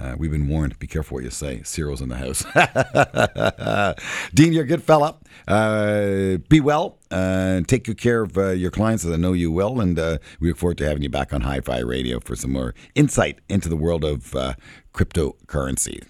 [0.00, 0.78] uh, we've been warned.
[0.78, 1.62] Be careful what you say.
[1.62, 2.44] Cyril's in the house.
[4.34, 5.16] Dean, you're a good fella.
[5.46, 6.98] Uh, be well.
[7.10, 9.80] Uh, take good care of uh, your clients, as I know you will.
[9.80, 12.52] And uh, we look forward to having you back on Hi Fi Radio for some
[12.52, 14.54] more insight into the world of uh,
[14.94, 16.04] cryptocurrency.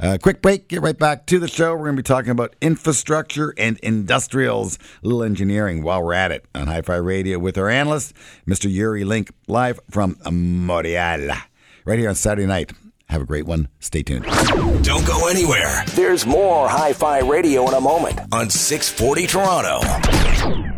[0.00, 1.72] Uh, quick break, get right back to the show.
[1.72, 6.46] We're going to be talking about infrastructure and industrials, little engineering while we're at it
[6.54, 8.14] on Hi Fi Radio with our analyst,
[8.46, 8.70] Mr.
[8.70, 11.28] Yuri Lynk, live from Montreal,
[11.84, 12.72] right here on Saturday night.
[13.08, 13.68] Have a great one.
[13.80, 14.24] Stay tuned.
[14.82, 15.82] Don't go anywhere.
[15.94, 20.77] There's more Hi Fi Radio in a moment on 640 Toronto.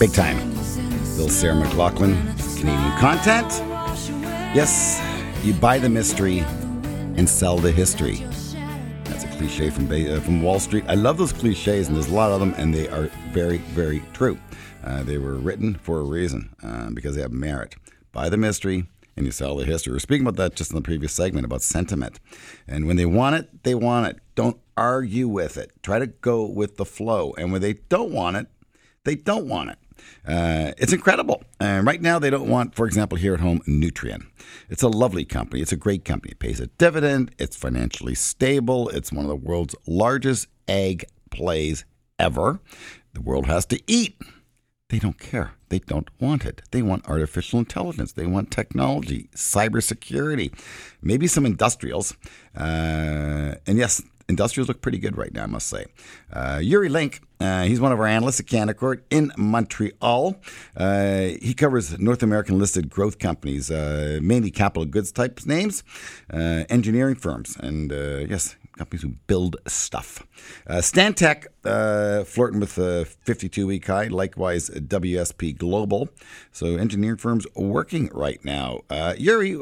[0.00, 0.38] Big time.
[1.18, 2.16] Little Sarah McLachlan,
[2.58, 3.50] Canadian content.
[4.54, 4.98] Yes,
[5.44, 6.38] you buy the mystery
[7.18, 8.24] and sell the history.
[9.04, 10.84] That's a cliche from uh, from Wall Street.
[10.88, 14.02] I love those cliches, and there's a lot of them, and they are very, very
[14.14, 14.38] true.
[14.82, 17.74] Uh, they were written for a reason uh, because they have merit.
[18.12, 18.86] Buy the mystery
[19.18, 19.90] and you sell the history.
[19.92, 22.18] We are speaking about that just in the previous segment about sentiment.
[22.66, 24.18] And when they want it, they want it.
[24.34, 25.72] Don't argue with it.
[25.82, 27.34] Try to go with the flow.
[27.36, 28.46] And when they don't want it,
[29.04, 29.78] they don't want it.
[30.26, 31.42] Uh, it's incredible.
[31.58, 34.26] And right now, they don't want, for example, here at home, Nutrien.
[34.68, 35.62] It's a lovely company.
[35.62, 36.32] It's a great company.
[36.32, 37.34] It pays a dividend.
[37.38, 38.88] It's financially stable.
[38.90, 41.84] It's one of the world's largest egg plays
[42.18, 42.60] ever.
[43.14, 44.20] The world has to eat.
[44.90, 45.52] They don't care.
[45.68, 46.62] They don't want it.
[46.72, 48.12] They want artificial intelligence.
[48.12, 50.52] They want technology, cybersecurity,
[51.00, 52.14] maybe some industrials.
[52.56, 55.86] Uh, and yes, industrials look pretty good right now, I must say.
[56.32, 60.36] Uh, Yuri Lynk, uh, he's one of our analysts at Canaccord in Montreal.
[60.76, 65.82] Uh, he covers North American listed growth companies, uh, mainly capital goods type names,
[66.32, 70.26] uh, engineering firms, and uh, yes, companies who build stuff.
[70.66, 76.10] Uh, Stantec uh, flirting with a 52 week high, likewise WSP Global.
[76.52, 78.80] So engineering firms working right now.
[78.90, 79.58] Uh, Yuri,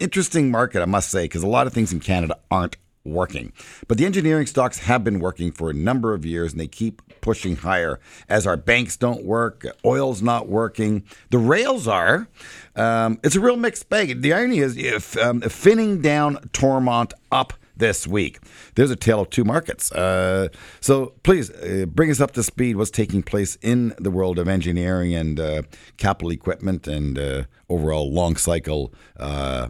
[0.00, 3.52] interesting market, I must say, because a lot of things in Canada aren't working.
[3.86, 7.02] But the engineering stocks have been working for a number of years and they keep
[7.20, 12.28] pushing higher as our banks don't work, oil's not working, the rails are.
[12.76, 14.22] Um, it's a real mixed bag.
[14.22, 18.38] The irony is if um, Finning down Toromont up this week.
[18.74, 19.90] There's a tale of two markets.
[19.92, 20.48] Uh,
[20.80, 22.76] so please uh, bring us up to speed.
[22.76, 25.62] What's taking place in the world of engineering and uh,
[25.96, 29.68] capital equipment and uh, overall long cycle uh,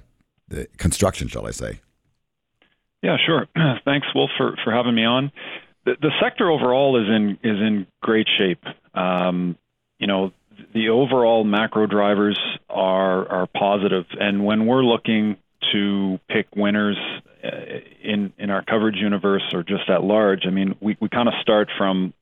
[0.76, 1.80] construction, shall I say?
[3.04, 3.46] Yeah, sure.
[3.84, 5.30] Thanks, Wolf, for, for having me on.
[5.84, 8.64] The, the sector overall is in is in great shape.
[8.94, 9.58] Um,
[9.98, 10.32] you know,
[10.72, 12.40] the overall macro drivers
[12.70, 15.36] are are positive, and when we're looking
[15.72, 16.96] to pick winners
[17.44, 17.48] uh,
[18.02, 21.34] in in our coverage universe or just at large, I mean, we, we kind of
[21.42, 22.14] start from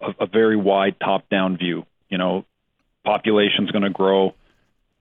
[0.00, 1.84] a, a very wide top down view.
[2.08, 2.46] You know,
[3.04, 4.34] population's going to grow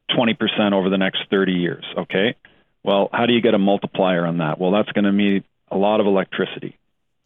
[0.09, 1.85] 20% over the next 30 years.
[1.97, 2.35] Okay.
[2.83, 4.59] Well, how do you get a multiplier on that?
[4.59, 6.77] Well, that's going to mean a lot of electricity,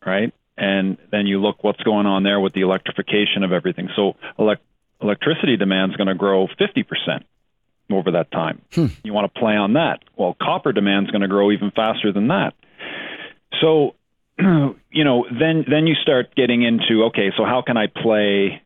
[0.06, 0.34] right?
[0.58, 3.90] And then you look what's going on there with the electrification of everything.
[3.96, 4.64] So elect-
[5.02, 6.86] electricity demand is going to grow 50%
[7.92, 8.62] over that time.
[8.74, 8.88] Hmm.
[9.04, 10.00] You want to play on that.
[10.18, 12.54] Well, copper demand is going to grow even faster than that.
[13.62, 13.96] So,
[14.40, 18.62] you know, then then you start getting into okay, so how can I play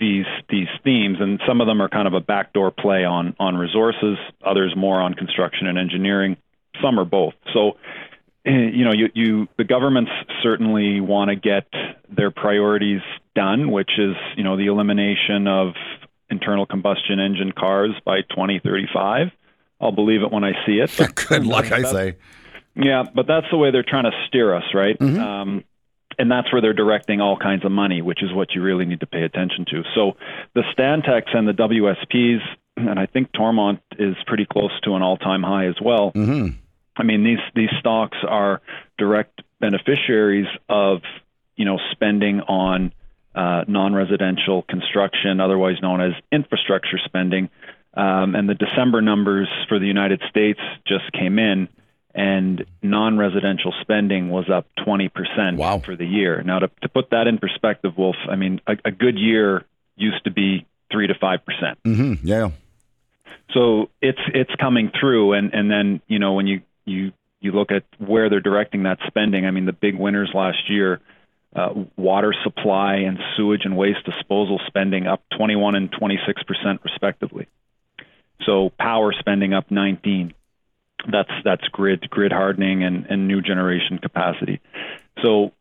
[0.00, 1.18] these these themes?
[1.20, 5.00] And some of them are kind of a backdoor play on on resources, others more
[5.00, 6.36] on construction and engineering.
[6.82, 7.34] Some are both.
[7.52, 7.72] So,
[8.46, 10.10] eh, you know, you, you the governments
[10.42, 11.66] certainly want to get
[12.08, 13.02] their priorities
[13.36, 15.74] done, which is you know the elimination of
[16.30, 19.28] internal combustion engine cars by 2035.
[19.80, 20.90] I'll believe it when I see it.
[21.28, 22.16] Good luck, I say.
[22.76, 24.98] Yeah, but that's the way they're trying to steer us, right?
[24.98, 25.20] Mm-hmm.
[25.20, 25.64] Um,
[26.20, 29.00] and that's where they're directing all kinds of money, which is what you really need
[29.00, 29.82] to pay attention to.
[29.94, 30.18] So
[30.54, 32.40] the Stantec's and the WSPs,
[32.76, 36.12] and I think Toromont is pretty close to an all-time high as well.
[36.12, 36.58] Mm-hmm.
[36.94, 38.60] I mean, these these stocks are
[38.98, 41.00] direct beneficiaries of
[41.56, 42.92] you know spending on
[43.34, 47.48] uh, non-residential construction, otherwise known as infrastructure spending.
[47.94, 51.68] Um, and the December numbers for the United States just came in,
[52.14, 55.78] and non-residential spending was up 20% wow.
[55.78, 56.42] for the year.
[56.42, 59.64] Now, to, to put that in perspective, Wolf, I mean, a, a good year
[59.96, 61.78] used to be three to five percent.
[61.84, 62.26] Mm-hmm.
[62.26, 62.50] Yeah.
[63.52, 67.70] So it's it's coming through, and and then you know when you you you look
[67.70, 69.46] at where they're directing that spending.
[69.46, 71.00] I mean, the big winners last year
[71.54, 77.48] uh, water supply and sewage and waste disposal spending up 21 and 26 percent respectively.
[78.46, 80.32] So power spending up 19.
[81.10, 84.60] That's that's grid grid hardening and, and new generation capacity.
[85.22, 85.52] So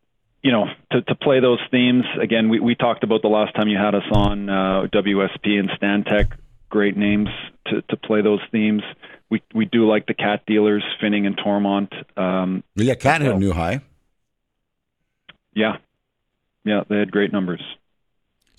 [0.41, 3.67] you know to, to play those themes again, we, we talked about the last time
[3.67, 6.31] you had us on uh, WSP and Stantec.
[6.69, 7.29] Great names
[7.67, 8.83] to, to play those themes.
[9.29, 11.91] We we do like the cat dealers, Finning and Toromont.
[12.17, 13.81] Um, yeah, cat hit a new high.
[15.53, 15.77] Yeah,
[16.63, 17.61] yeah, they had great numbers.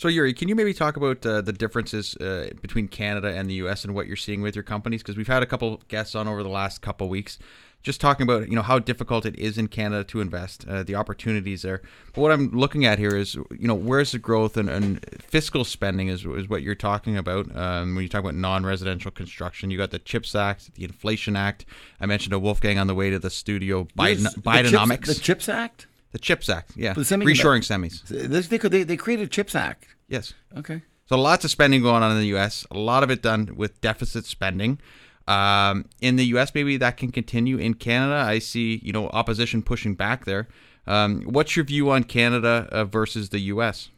[0.00, 3.54] So Yuri, can you maybe talk about uh, the differences uh, between Canada and the
[3.56, 3.84] U.S.
[3.84, 5.02] and what you're seeing with your companies?
[5.02, 7.38] Because we've had a couple guests on over the last couple weeks,
[7.82, 10.94] just talking about you know how difficult it is in Canada to invest, uh, the
[10.94, 11.82] opportunities there.
[12.14, 15.64] But what I'm looking at here is you know where's the growth and, and fiscal
[15.64, 19.70] spending is, is what you're talking about um, when you talk about non-residential construction.
[19.70, 21.66] You got the CHIPS Act, the Inflation Act.
[22.00, 23.84] I mentioned a Wolfgang on the way to the studio.
[23.98, 25.04] Biden, Bidenomics.
[25.04, 25.86] The CHIPS, the CHIPS Act.
[26.12, 26.92] The CHIPS Act, yeah.
[26.92, 28.02] The Reshoring semis.
[28.08, 29.86] They, they, they, they created CHIPS Act.
[30.08, 30.34] Yes.
[30.56, 30.82] Okay.
[31.06, 32.66] So lots of spending going on in the U.S.
[32.70, 34.80] A lot of it done with deficit spending.
[35.28, 37.58] Um, in the U.S., maybe that can continue.
[37.58, 40.48] In Canada, I see you know opposition pushing back there.
[40.86, 43.90] Um, what's your view on Canada uh, versus the U.S.?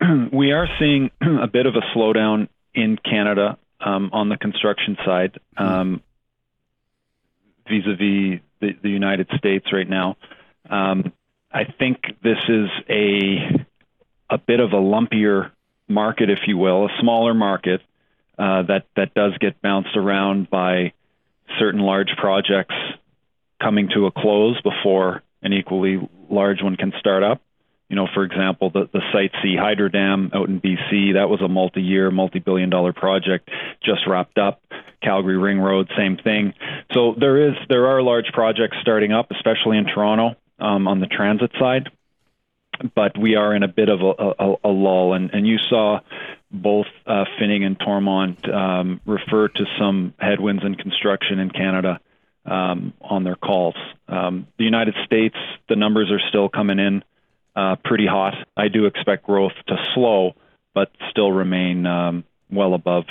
[0.32, 5.38] we are seeing a bit of a slowdown in Canada um, on the construction side,
[5.56, 6.02] um,
[7.68, 10.16] vis-a-vis the, the, United States right now.
[10.68, 11.12] Um,
[11.52, 13.64] I think this is a
[14.30, 15.50] a bit of a lumpier
[15.88, 17.80] market, if you will, a smaller market
[18.38, 20.92] uh, that that does get bounced around by
[21.58, 22.74] certain large projects
[23.62, 27.40] coming to a close before an equally large one can start up.
[27.88, 31.40] You know, for example, the, the Site C Hydro Dam out in BC, that was
[31.42, 33.48] a multi year, multi billion dollar project,
[33.84, 34.60] just wrapped up.
[35.02, 36.54] Calgary Ring Road, same thing.
[36.94, 41.06] So there is there are large projects starting up, especially in Toronto um, on the
[41.06, 41.90] transit side.
[42.94, 46.00] But we are in a bit of a, a, a lull, and, and you saw
[46.50, 52.00] both uh, Finning and Toromont um, refer to some headwinds in construction in Canada
[52.46, 53.76] um, on their calls.
[54.08, 55.36] Um, the United States,
[55.68, 57.04] the numbers are still coming in
[57.56, 58.34] uh, pretty hot.
[58.56, 60.34] I do expect growth to slow,
[60.74, 63.04] but still remain um, well above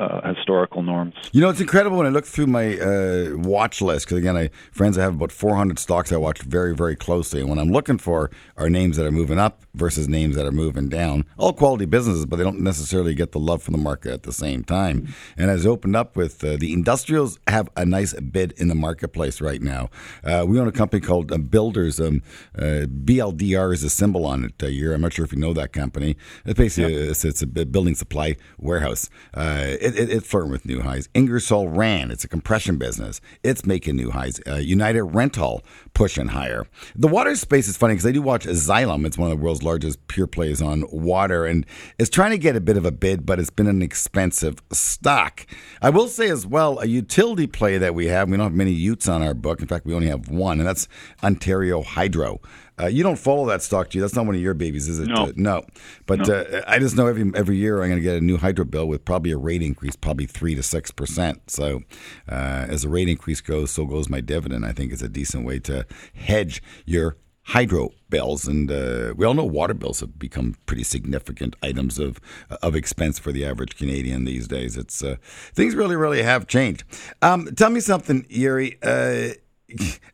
[0.00, 1.14] uh, historical norms.
[1.32, 4.50] You know, it's incredible when I look through my uh, watch list because again, I
[4.72, 7.98] friends I have about 400 stocks I watch very, very closely, and what I'm looking
[7.98, 11.24] for are names that are moving up versus names that are moving down.
[11.38, 14.32] All quality businesses, but they don't necessarily get the love from the market at the
[14.32, 15.14] same time.
[15.36, 19.40] And as opened up with uh, the industrials have a nice bid in the marketplace
[19.40, 19.90] right now.
[20.24, 22.00] Uh, we own a company called uh, Builders.
[22.00, 22.22] Um,
[22.56, 24.60] uh, BLDR is a symbol on it.
[24.60, 24.92] Year.
[24.92, 26.16] I'm not sure if you know that company.
[26.44, 27.08] It's basically yep.
[27.08, 29.08] a, it's, it's, a building supply warehouse.
[29.34, 31.08] It, it, it's flirting with new highs.
[31.14, 33.20] Ingersoll Rand, it's a compression business.
[33.42, 34.40] It's making new highs.
[34.46, 35.62] Uh, United Rental
[35.94, 36.66] pushing higher.
[36.94, 39.06] The water space is funny because I do watch Xylem.
[39.06, 41.66] It's one of the world's largest pure plays on water and
[41.98, 45.46] it's trying to get a bit of a bid, but it's been an expensive stock.
[45.82, 48.72] I will say as well, a utility play that we have, we don't have many
[48.72, 49.60] Utes on our book.
[49.60, 50.88] In fact, we only have one, and that's
[51.22, 52.40] Ontario Hydro.
[52.80, 53.98] Uh, you don't follow that stock, G.
[53.98, 55.08] That's not one of your babies, is it?
[55.08, 55.24] No.
[55.24, 55.66] Uh, no.
[56.06, 56.34] But no.
[56.34, 58.86] Uh, I just know every every year I'm going to get a new hydro bill
[58.86, 61.50] with probably a rate increase, probably three to six percent.
[61.50, 61.82] So
[62.28, 64.64] uh, as the rate increase goes, so goes my dividend.
[64.64, 69.34] I think it's a decent way to hedge your hydro bills, and uh, we all
[69.34, 72.20] know water bills have become pretty significant items of
[72.62, 74.76] of expense for the average Canadian these days.
[74.76, 75.16] It's uh,
[75.52, 76.84] things really, really have changed.
[77.22, 78.78] Um, tell me something, Yuri.
[78.82, 79.30] Uh,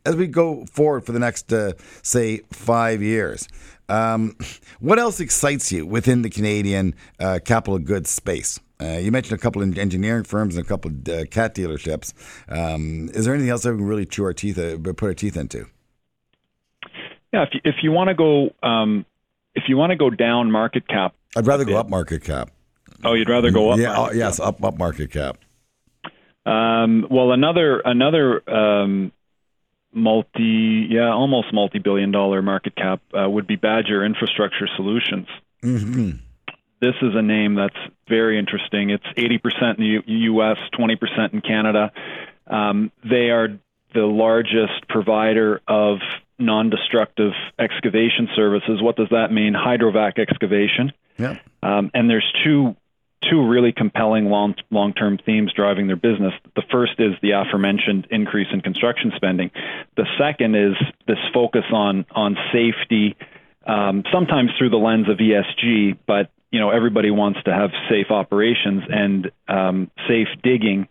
[0.05, 3.47] as we go forward for the next, uh, say, five years,
[3.89, 4.35] um,
[4.79, 8.59] what else excites you within the Canadian uh, capital goods space?
[8.79, 12.13] Uh, you mentioned a couple of engineering firms and a couple of uh, cat dealerships.
[12.47, 15.13] Um, is there anything else that we can really chew our teeth, uh, put our
[15.13, 15.65] teeth into?
[17.33, 19.05] Yeah, if you, if you want to go, um,
[19.55, 22.51] if you want to go down market cap, I'd rather go up market cap.
[23.03, 23.79] Oh, you'd rather go up?
[23.79, 25.37] Yeah, oh, yes, up up market cap.
[26.45, 29.11] Um, well, another another um,
[29.97, 35.27] multi, yeah, almost multi-billion dollar market cap uh, would be Badger Infrastructure Solutions.
[35.63, 36.11] Mm-hmm.
[36.79, 37.75] This is a name that's
[38.07, 38.91] very interesting.
[38.91, 41.91] It's 80% in the U- U.S., 20% in Canada.
[42.45, 43.47] Um, they are
[43.93, 45.97] the largest provider of
[46.39, 48.81] non-destructive excavation services.
[48.81, 49.53] What does that mean?
[49.53, 50.93] Hydrovac excavation.
[51.17, 51.39] Yeah.
[51.63, 52.75] Um, and there's two
[53.29, 56.33] two really compelling long long term themes driving their business.
[56.55, 59.51] The first is the aforementioned increase in construction spending.
[59.95, 60.73] The second is
[61.07, 63.15] this focus on on safety,
[63.65, 68.11] um, sometimes through the lens of ESG, but you know everybody wants to have safe
[68.11, 70.87] operations and um, safe digging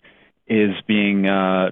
[0.46, 1.70] is being uh,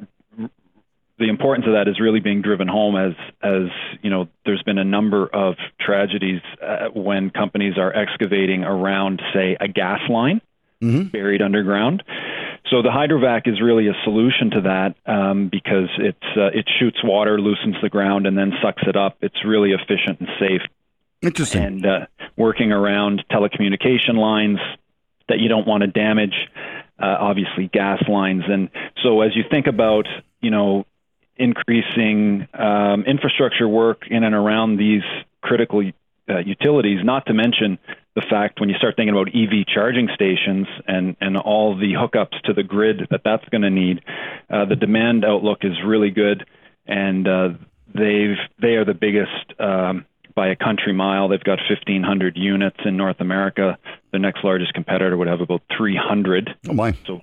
[1.19, 3.13] the importance of that is really being driven home as
[3.43, 3.69] as
[4.03, 9.57] you know there's been a number of tragedies uh, when companies are excavating around say
[9.61, 10.41] a gas line
[10.85, 11.09] mm-hmm.
[11.09, 12.03] buried underground.
[12.71, 16.99] So the hydrovac is really a solution to that um, because it's uh, it shoots
[17.05, 19.19] water loosens the ground and then sucks it up.
[19.21, 20.63] It's really efficient and safe.
[21.21, 21.63] Interesting.
[21.63, 22.07] And uh,
[22.37, 24.59] working around telecommunication lines
[25.29, 26.35] that you don't want to damage
[26.99, 28.45] uh, obviously gas lines.
[28.49, 28.71] And
[29.03, 30.07] so as you think about
[30.41, 30.87] you know
[31.37, 35.03] increasing um, infrastructure work in and around these
[35.43, 35.83] critical
[36.29, 37.79] uh, utilities, not to mention
[38.15, 42.41] the fact when you start thinking about EV charging stations and, and all the hookups
[42.45, 44.01] to the grid that that's going to need,
[44.51, 46.47] uh, the demand outlook is really good,
[46.87, 47.49] and uh,
[47.95, 51.29] they've they are the biggest um, by a country mile.
[51.29, 53.79] They've got 1,500 units in North America.
[54.13, 56.55] The next largest competitor would have about 300.
[56.69, 56.97] Oh my!
[57.07, 57.23] So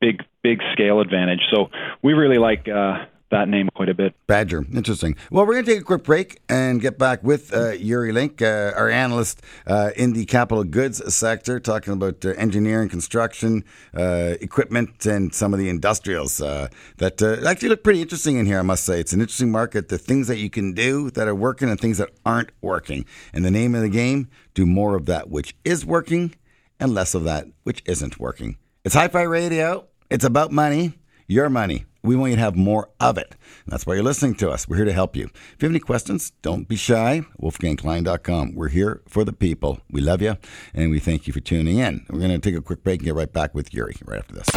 [0.00, 1.40] big big scale advantage.
[1.52, 1.70] So
[2.02, 4.14] we really like uh, that name quite a bit.
[4.26, 4.64] Badger.
[4.72, 5.16] Interesting.
[5.30, 8.40] Well, we're going to take a quick break and get back with uh, Yuri Lynk,
[8.40, 13.64] uh, our analyst uh, in the capital goods sector, talking about uh, engineering, construction,
[13.94, 16.68] uh, equipment, and some of the industrials uh,
[16.98, 19.00] that actually look pretty interesting in here, I must say.
[19.00, 19.88] It's an interesting market.
[19.88, 23.04] The things that you can do that are working and things that aren't working.
[23.32, 26.34] And the name of the game, do more of that which is working
[26.80, 28.56] and less of that which isn't working.
[28.84, 29.86] It's Hi Fi Radio.
[30.10, 30.94] It's about money,
[31.26, 31.84] your money.
[32.08, 33.32] We want you to have more of it.
[33.32, 34.66] And that's why you're listening to us.
[34.66, 35.24] We're here to help you.
[35.24, 37.20] If you have any questions, don't be shy.
[37.38, 38.54] WolfgangKlein.com.
[38.54, 39.80] We're here for the people.
[39.90, 40.38] We love you,
[40.72, 42.06] and we thank you for tuning in.
[42.08, 44.36] We're going to take a quick break and get right back with Yuri right after
[44.36, 44.48] this.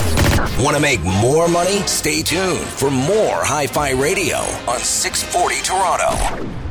[0.63, 1.79] Want to make more money?
[1.87, 6.70] Stay tuned for more Hi Fi Radio on 640 Toronto.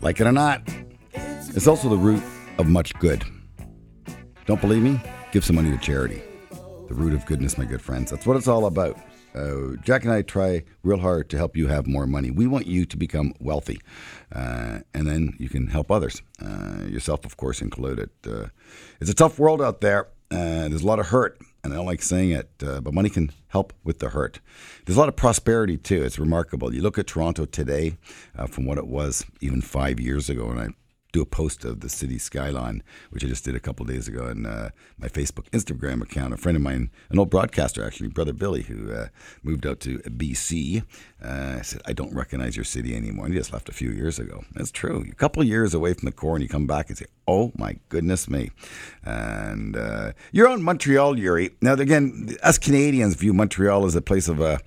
[0.00, 0.62] Like it or not,
[1.12, 2.22] it's also the root
[2.58, 3.24] of much good.
[4.44, 5.00] Don't believe me?
[5.32, 6.22] Give some money to charity.
[6.86, 8.12] The root of goodness, my good friends.
[8.12, 8.96] That's what it's all about.
[9.34, 12.30] Uh, Jack and I try real hard to help you have more money.
[12.30, 13.80] We want you to become wealthy,
[14.32, 18.10] uh, and then you can help others, uh, yourself, of course, included.
[18.24, 18.50] Uh,
[19.00, 20.06] it's a tough world out there.
[20.30, 23.10] Uh, there's a lot of hurt, and I don't like saying it, uh, but money
[23.10, 24.40] can help with the hurt.
[24.84, 26.04] There's a lot of prosperity too.
[26.04, 26.74] It's remarkable.
[26.74, 27.96] You look at Toronto today
[28.36, 30.68] uh, from what it was even five years ago, and I
[31.12, 34.26] do a post of the city skyline, which I just did a couple days ago
[34.28, 36.34] on uh, my Facebook, Instagram account.
[36.34, 39.08] A friend of mine, an old broadcaster actually, brother Billy, who uh,
[39.42, 40.84] moved out to BC,
[41.22, 44.18] uh, said, "I don't recognize your city anymore." And he just left a few years
[44.18, 44.44] ago.
[44.52, 45.04] That's true.
[45.10, 47.76] A couple years away from the core, and you come back and say, "Oh my
[47.88, 48.50] goodness me!"
[49.04, 51.50] And uh, you're on Montreal, Yuri.
[51.62, 54.58] Now again, us Canadians view Montreal as a place of uh,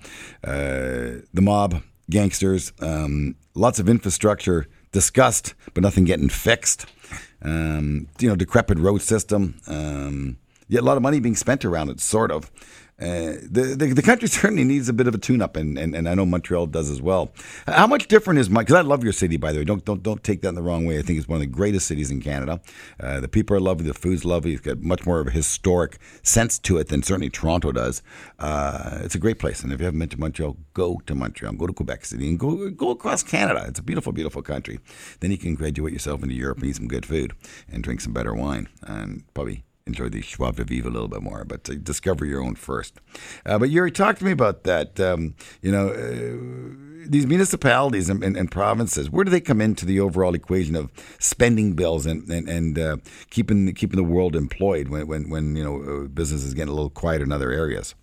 [0.42, 6.86] uh, the mob, gangsters, um, lots of infrastructure discussed, but nothing getting fixed.
[7.42, 9.60] Um, you know, decrepit road system.
[9.66, 10.38] Um,
[10.70, 12.50] yet a lot of money being spent around it, sort of.
[13.00, 16.06] Uh, the, the, the country certainly needs a bit of a tune-up, and, and, and
[16.06, 17.32] I know Montreal does as well.
[17.66, 18.60] How much different is my?
[18.60, 19.64] Because I love your city, by the way.
[19.64, 20.98] Don't don't don't take that in the wrong way.
[20.98, 22.60] I think it's one of the greatest cities in Canada.
[22.98, 23.86] Uh, the people are lovely.
[23.86, 24.52] The food's lovely.
[24.52, 28.02] It's got much more of a historic sense to it than certainly Toronto does.
[28.38, 31.54] Uh, it's a great place, and if you haven't been to Montreal, go to Montreal.
[31.54, 33.64] Go to Quebec City and go go across Canada.
[33.66, 34.78] It's a beautiful, beautiful country.
[35.20, 37.32] Then you can graduate yourself into Europe and eat some good food
[37.72, 41.22] and drink some better wine and probably enjoy the Schwab de Vive a little bit
[41.22, 43.00] more, but discover your own first.
[43.44, 44.98] Uh, but Yuri, talk to me about that.
[45.00, 49.86] Um, you know, uh, these municipalities and, and, and, provinces, where do they come into
[49.86, 52.96] the overall equation of spending bills and and, and uh,
[53.30, 56.90] keeping keeping the world employed when when, when you know uh, businesses get a little
[56.90, 57.94] quiet in other areas?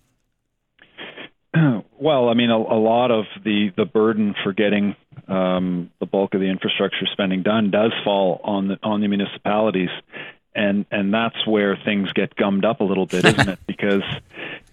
[2.00, 4.94] Well, I mean, a, a lot of the the burden for getting
[5.26, 9.88] um, the bulk of the infrastructure spending done does fall on the on the municipalities
[10.54, 13.58] and and that's where things get gummed up a little bit, isn't it?
[13.66, 14.02] Because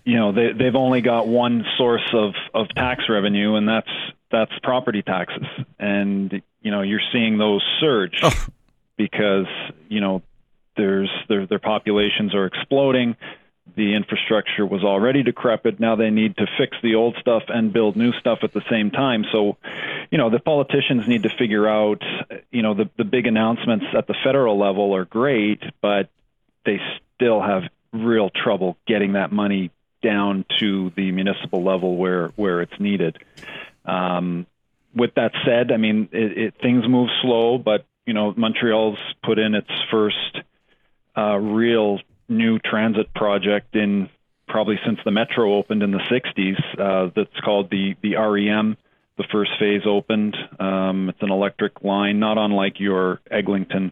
[0.04, 3.90] you know they they've only got one source of of tax revenue, and that's
[4.32, 5.46] that's property taxes,
[5.80, 8.48] and you know you're seeing those surge oh.
[8.98, 9.48] because
[9.88, 10.22] you know
[10.76, 13.16] there's their their populations are exploding
[13.76, 15.80] the infrastructure was already decrepit.
[15.80, 18.92] Now they need to fix the old stuff and build new stuff at the same
[18.92, 19.26] time.
[19.32, 19.58] So,
[20.16, 22.02] you know, the politicians need to figure out,
[22.50, 26.08] you know, the, the big announcements at the federal level are great, but
[26.66, 26.80] they
[27.14, 32.80] still have real trouble getting that money down to the municipal level where, where it's
[32.80, 33.18] needed.
[33.84, 34.48] Um,
[34.96, 39.38] with that said, I mean, it, it, things move slow, but, you know, Montreal's put
[39.38, 40.40] in its first
[41.18, 42.00] uh, real
[42.30, 44.10] new transit project in
[44.48, 48.78] probably since the metro opened in the 60s uh, that's called the the REM
[49.18, 50.36] the first phase opened.
[50.60, 53.92] Um, it's an electric line, not unlike your Eglinton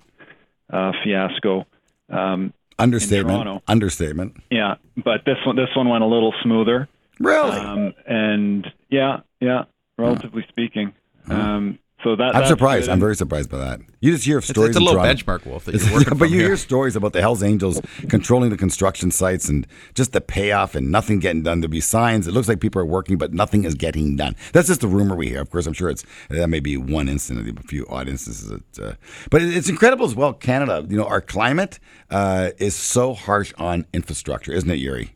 [0.71, 1.65] uh, fiasco.
[2.09, 3.61] Um, Understatement.
[3.67, 4.37] Understatement.
[4.49, 6.89] yeah, but this one this one went a little smoother.
[7.19, 7.57] Really?
[7.57, 9.65] Um, and yeah, yeah,
[9.97, 10.93] relatively speaking.
[11.29, 12.85] Um, so that I'm that's surprised.
[12.87, 12.91] good.
[12.93, 13.81] I'm very surprised by that.
[14.01, 15.13] You just hear It's, stories it's a in low Toronto.
[15.13, 16.47] benchmark, Wolf, that you're working yeah, but from you here.
[16.49, 17.79] hear stories about the Hells Angels
[18.09, 21.61] controlling the construction sites and just the payoff and nothing getting done.
[21.61, 22.27] There'll be signs.
[22.27, 24.35] It looks like people are working, but nothing is getting done.
[24.51, 25.41] That's just the rumor we hear.
[25.41, 28.49] Of course, I'm sure it's that may be one incident, of a few odd instances.
[28.49, 28.93] That, uh,
[29.31, 30.33] but it's incredible as well.
[30.33, 31.79] Canada, you know, our climate
[32.09, 35.15] uh, is so harsh on infrastructure, isn't it, Yuri?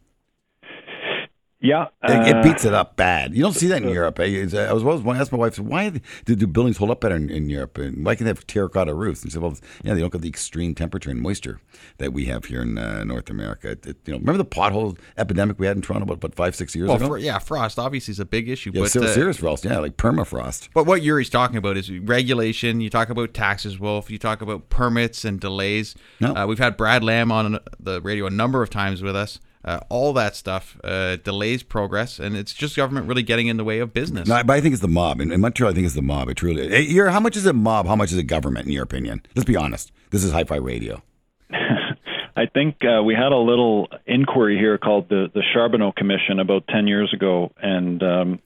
[1.60, 1.88] Yeah.
[2.04, 3.34] It, it uh, beats it up bad.
[3.34, 4.20] You don't see that in Europe.
[4.20, 5.90] I, uh, I was always asked my wife, why
[6.26, 7.78] do, do buildings hold up better in, in Europe?
[7.78, 9.24] And why can they have terracotta roofs?
[9.24, 11.60] And she said, well, yeah, they don't get the extreme temperature and moisture
[11.98, 13.72] that we have here in uh, North America.
[13.72, 16.56] It, it- you know, remember the pothole epidemic we had in Toronto about, about five,
[16.56, 17.08] six years well, ago?
[17.08, 19.66] fr- yeah, frost obviously is a big issue, yeah, but so uh, serious frost.
[19.66, 20.70] Yeah, like permafrost.
[20.74, 22.80] But what Yuri's talking about is regulation.
[22.80, 24.10] You talk about taxes, Wolf.
[24.10, 25.96] You talk about permits and delays.
[26.20, 26.34] No.
[26.36, 29.40] Uh, we've had Brad Lamb on the radio a number of times with us.
[29.68, 33.66] Uh, all that stuff uh, delays progress, and it's just government really getting in the
[33.66, 34.26] way of business.
[34.26, 35.20] No, but I think it's the mob.
[35.20, 36.30] In, in Montreal, I think it's the mob.
[36.30, 36.70] It truly.
[36.70, 37.86] Hey, Yuri, how much is it mob?
[37.86, 39.24] How much is it government, in your opinion?
[39.36, 39.92] Let's be honest.
[40.12, 41.04] This is Hi-Fi Radio.
[41.52, 46.66] I think uh, we had a little inquiry here called the the Charbonneau Commission about
[46.70, 48.40] ten years ago, and um,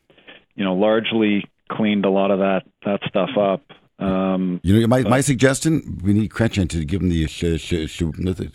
[0.56, 3.62] you know largely cleaned a lot of that that stuff up.
[4.02, 7.88] Um, You know, my, my suggestion: we need Chrétien to give him the sh- sh-
[7.90, 8.02] sh-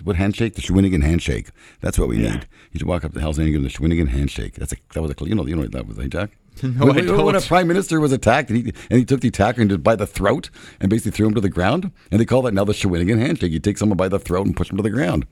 [0.05, 1.51] what handshake, the Shawinigan handshake.
[1.81, 2.47] That's what we need.
[2.73, 4.55] He should walk up to Hell's Angel and give him the Shawinigan handshake.
[4.55, 6.31] That's a that was a you know you know what that was, eh, Jack?
[6.63, 9.21] No, when, I when- when a prime minister was attacked and he and he took
[9.21, 12.21] the attacker and just by the throat and basically threw him to the ground, and
[12.21, 13.53] they call that now the Shawinigan handshake.
[13.53, 15.27] You take someone by the throat and push them to the ground.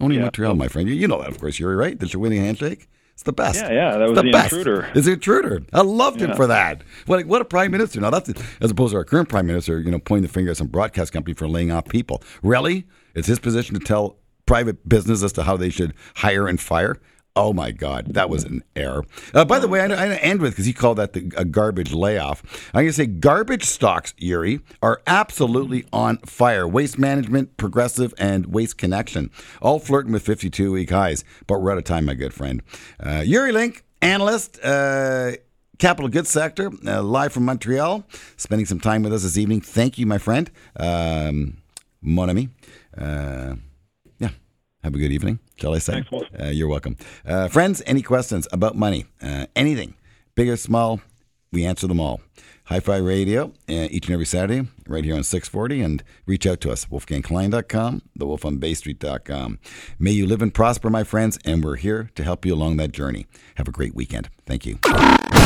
[0.00, 0.26] Only in Yeah.
[0.26, 0.88] Montreal, my friend.
[0.88, 1.58] You, you know that, of course.
[1.58, 1.98] You're right.
[1.98, 2.88] The Shawinigan handshake.
[3.14, 3.60] It's the best.
[3.62, 4.52] Yeah, yeah, that It's was the best.
[4.52, 4.88] intruder.
[4.94, 5.62] It's the intruder.
[5.72, 6.82] I loved him for that.
[7.06, 8.00] What, what a prime minister.
[8.00, 10.56] Now that's as opposed to our current prime minister, you know, pointing the finger at
[10.56, 12.22] some broadcast company for laying off people.
[12.42, 16.60] Really, it's his position to tell private business as to how they should hire and
[16.60, 16.96] fire.
[17.36, 19.04] Oh my God, that was an error.
[19.32, 21.92] Uh, by the way, I, I end with because he called that the, a garbage
[21.92, 22.44] layoff.
[22.72, 26.68] I'm going to say garbage stocks, Yuri, are absolutely on fire.
[26.68, 29.30] Waste Management, Progressive, and Waste Connection
[29.60, 31.24] all flirting with 52 week highs.
[31.48, 32.62] But we're out of time, my good friend.
[33.04, 34.60] Uh, Yuri Lynk, analyst.
[34.62, 35.32] Uh,
[35.78, 38.04] Capital Goods Sector, uh, live from Montreal,
[38.36, 39.60] spending some time with us this evening.
[39.60, 40.48] Thank you, my friend.
[40.76, 41.58] Um,
[42.00, 42.48] mon ami.
[42.96, 43.56] Uh,
[44.20, 44.30] yeah.
[44.84, 45.94] Have a good evening, shall I say?
[45.94, 46.24] Thanks, Wolf.
[46.38, 46.96] Uh, you're welcome.
[47.26, 49.06] Uh, friends, any questions about money?
[49.22, 49.94] Uh, anything,
[50.34, 51.00] big or small,
[51.52, 52.20] we answer them all.
[52.68, 56.62] Hi Fi Radio, uh, each and every Saturday, right here on 640, and reach out
[56.62, 59.58] to us, wolfgangklein.com, thewolfonbaystreet.com.
[59.98, 62.92] May you live and prosper, my friends, and we're here to help you along that
[62.92, 63.26] journey.
[63.56, 64.30] Have a great weekend.
[64.46, 64.78] Thank you.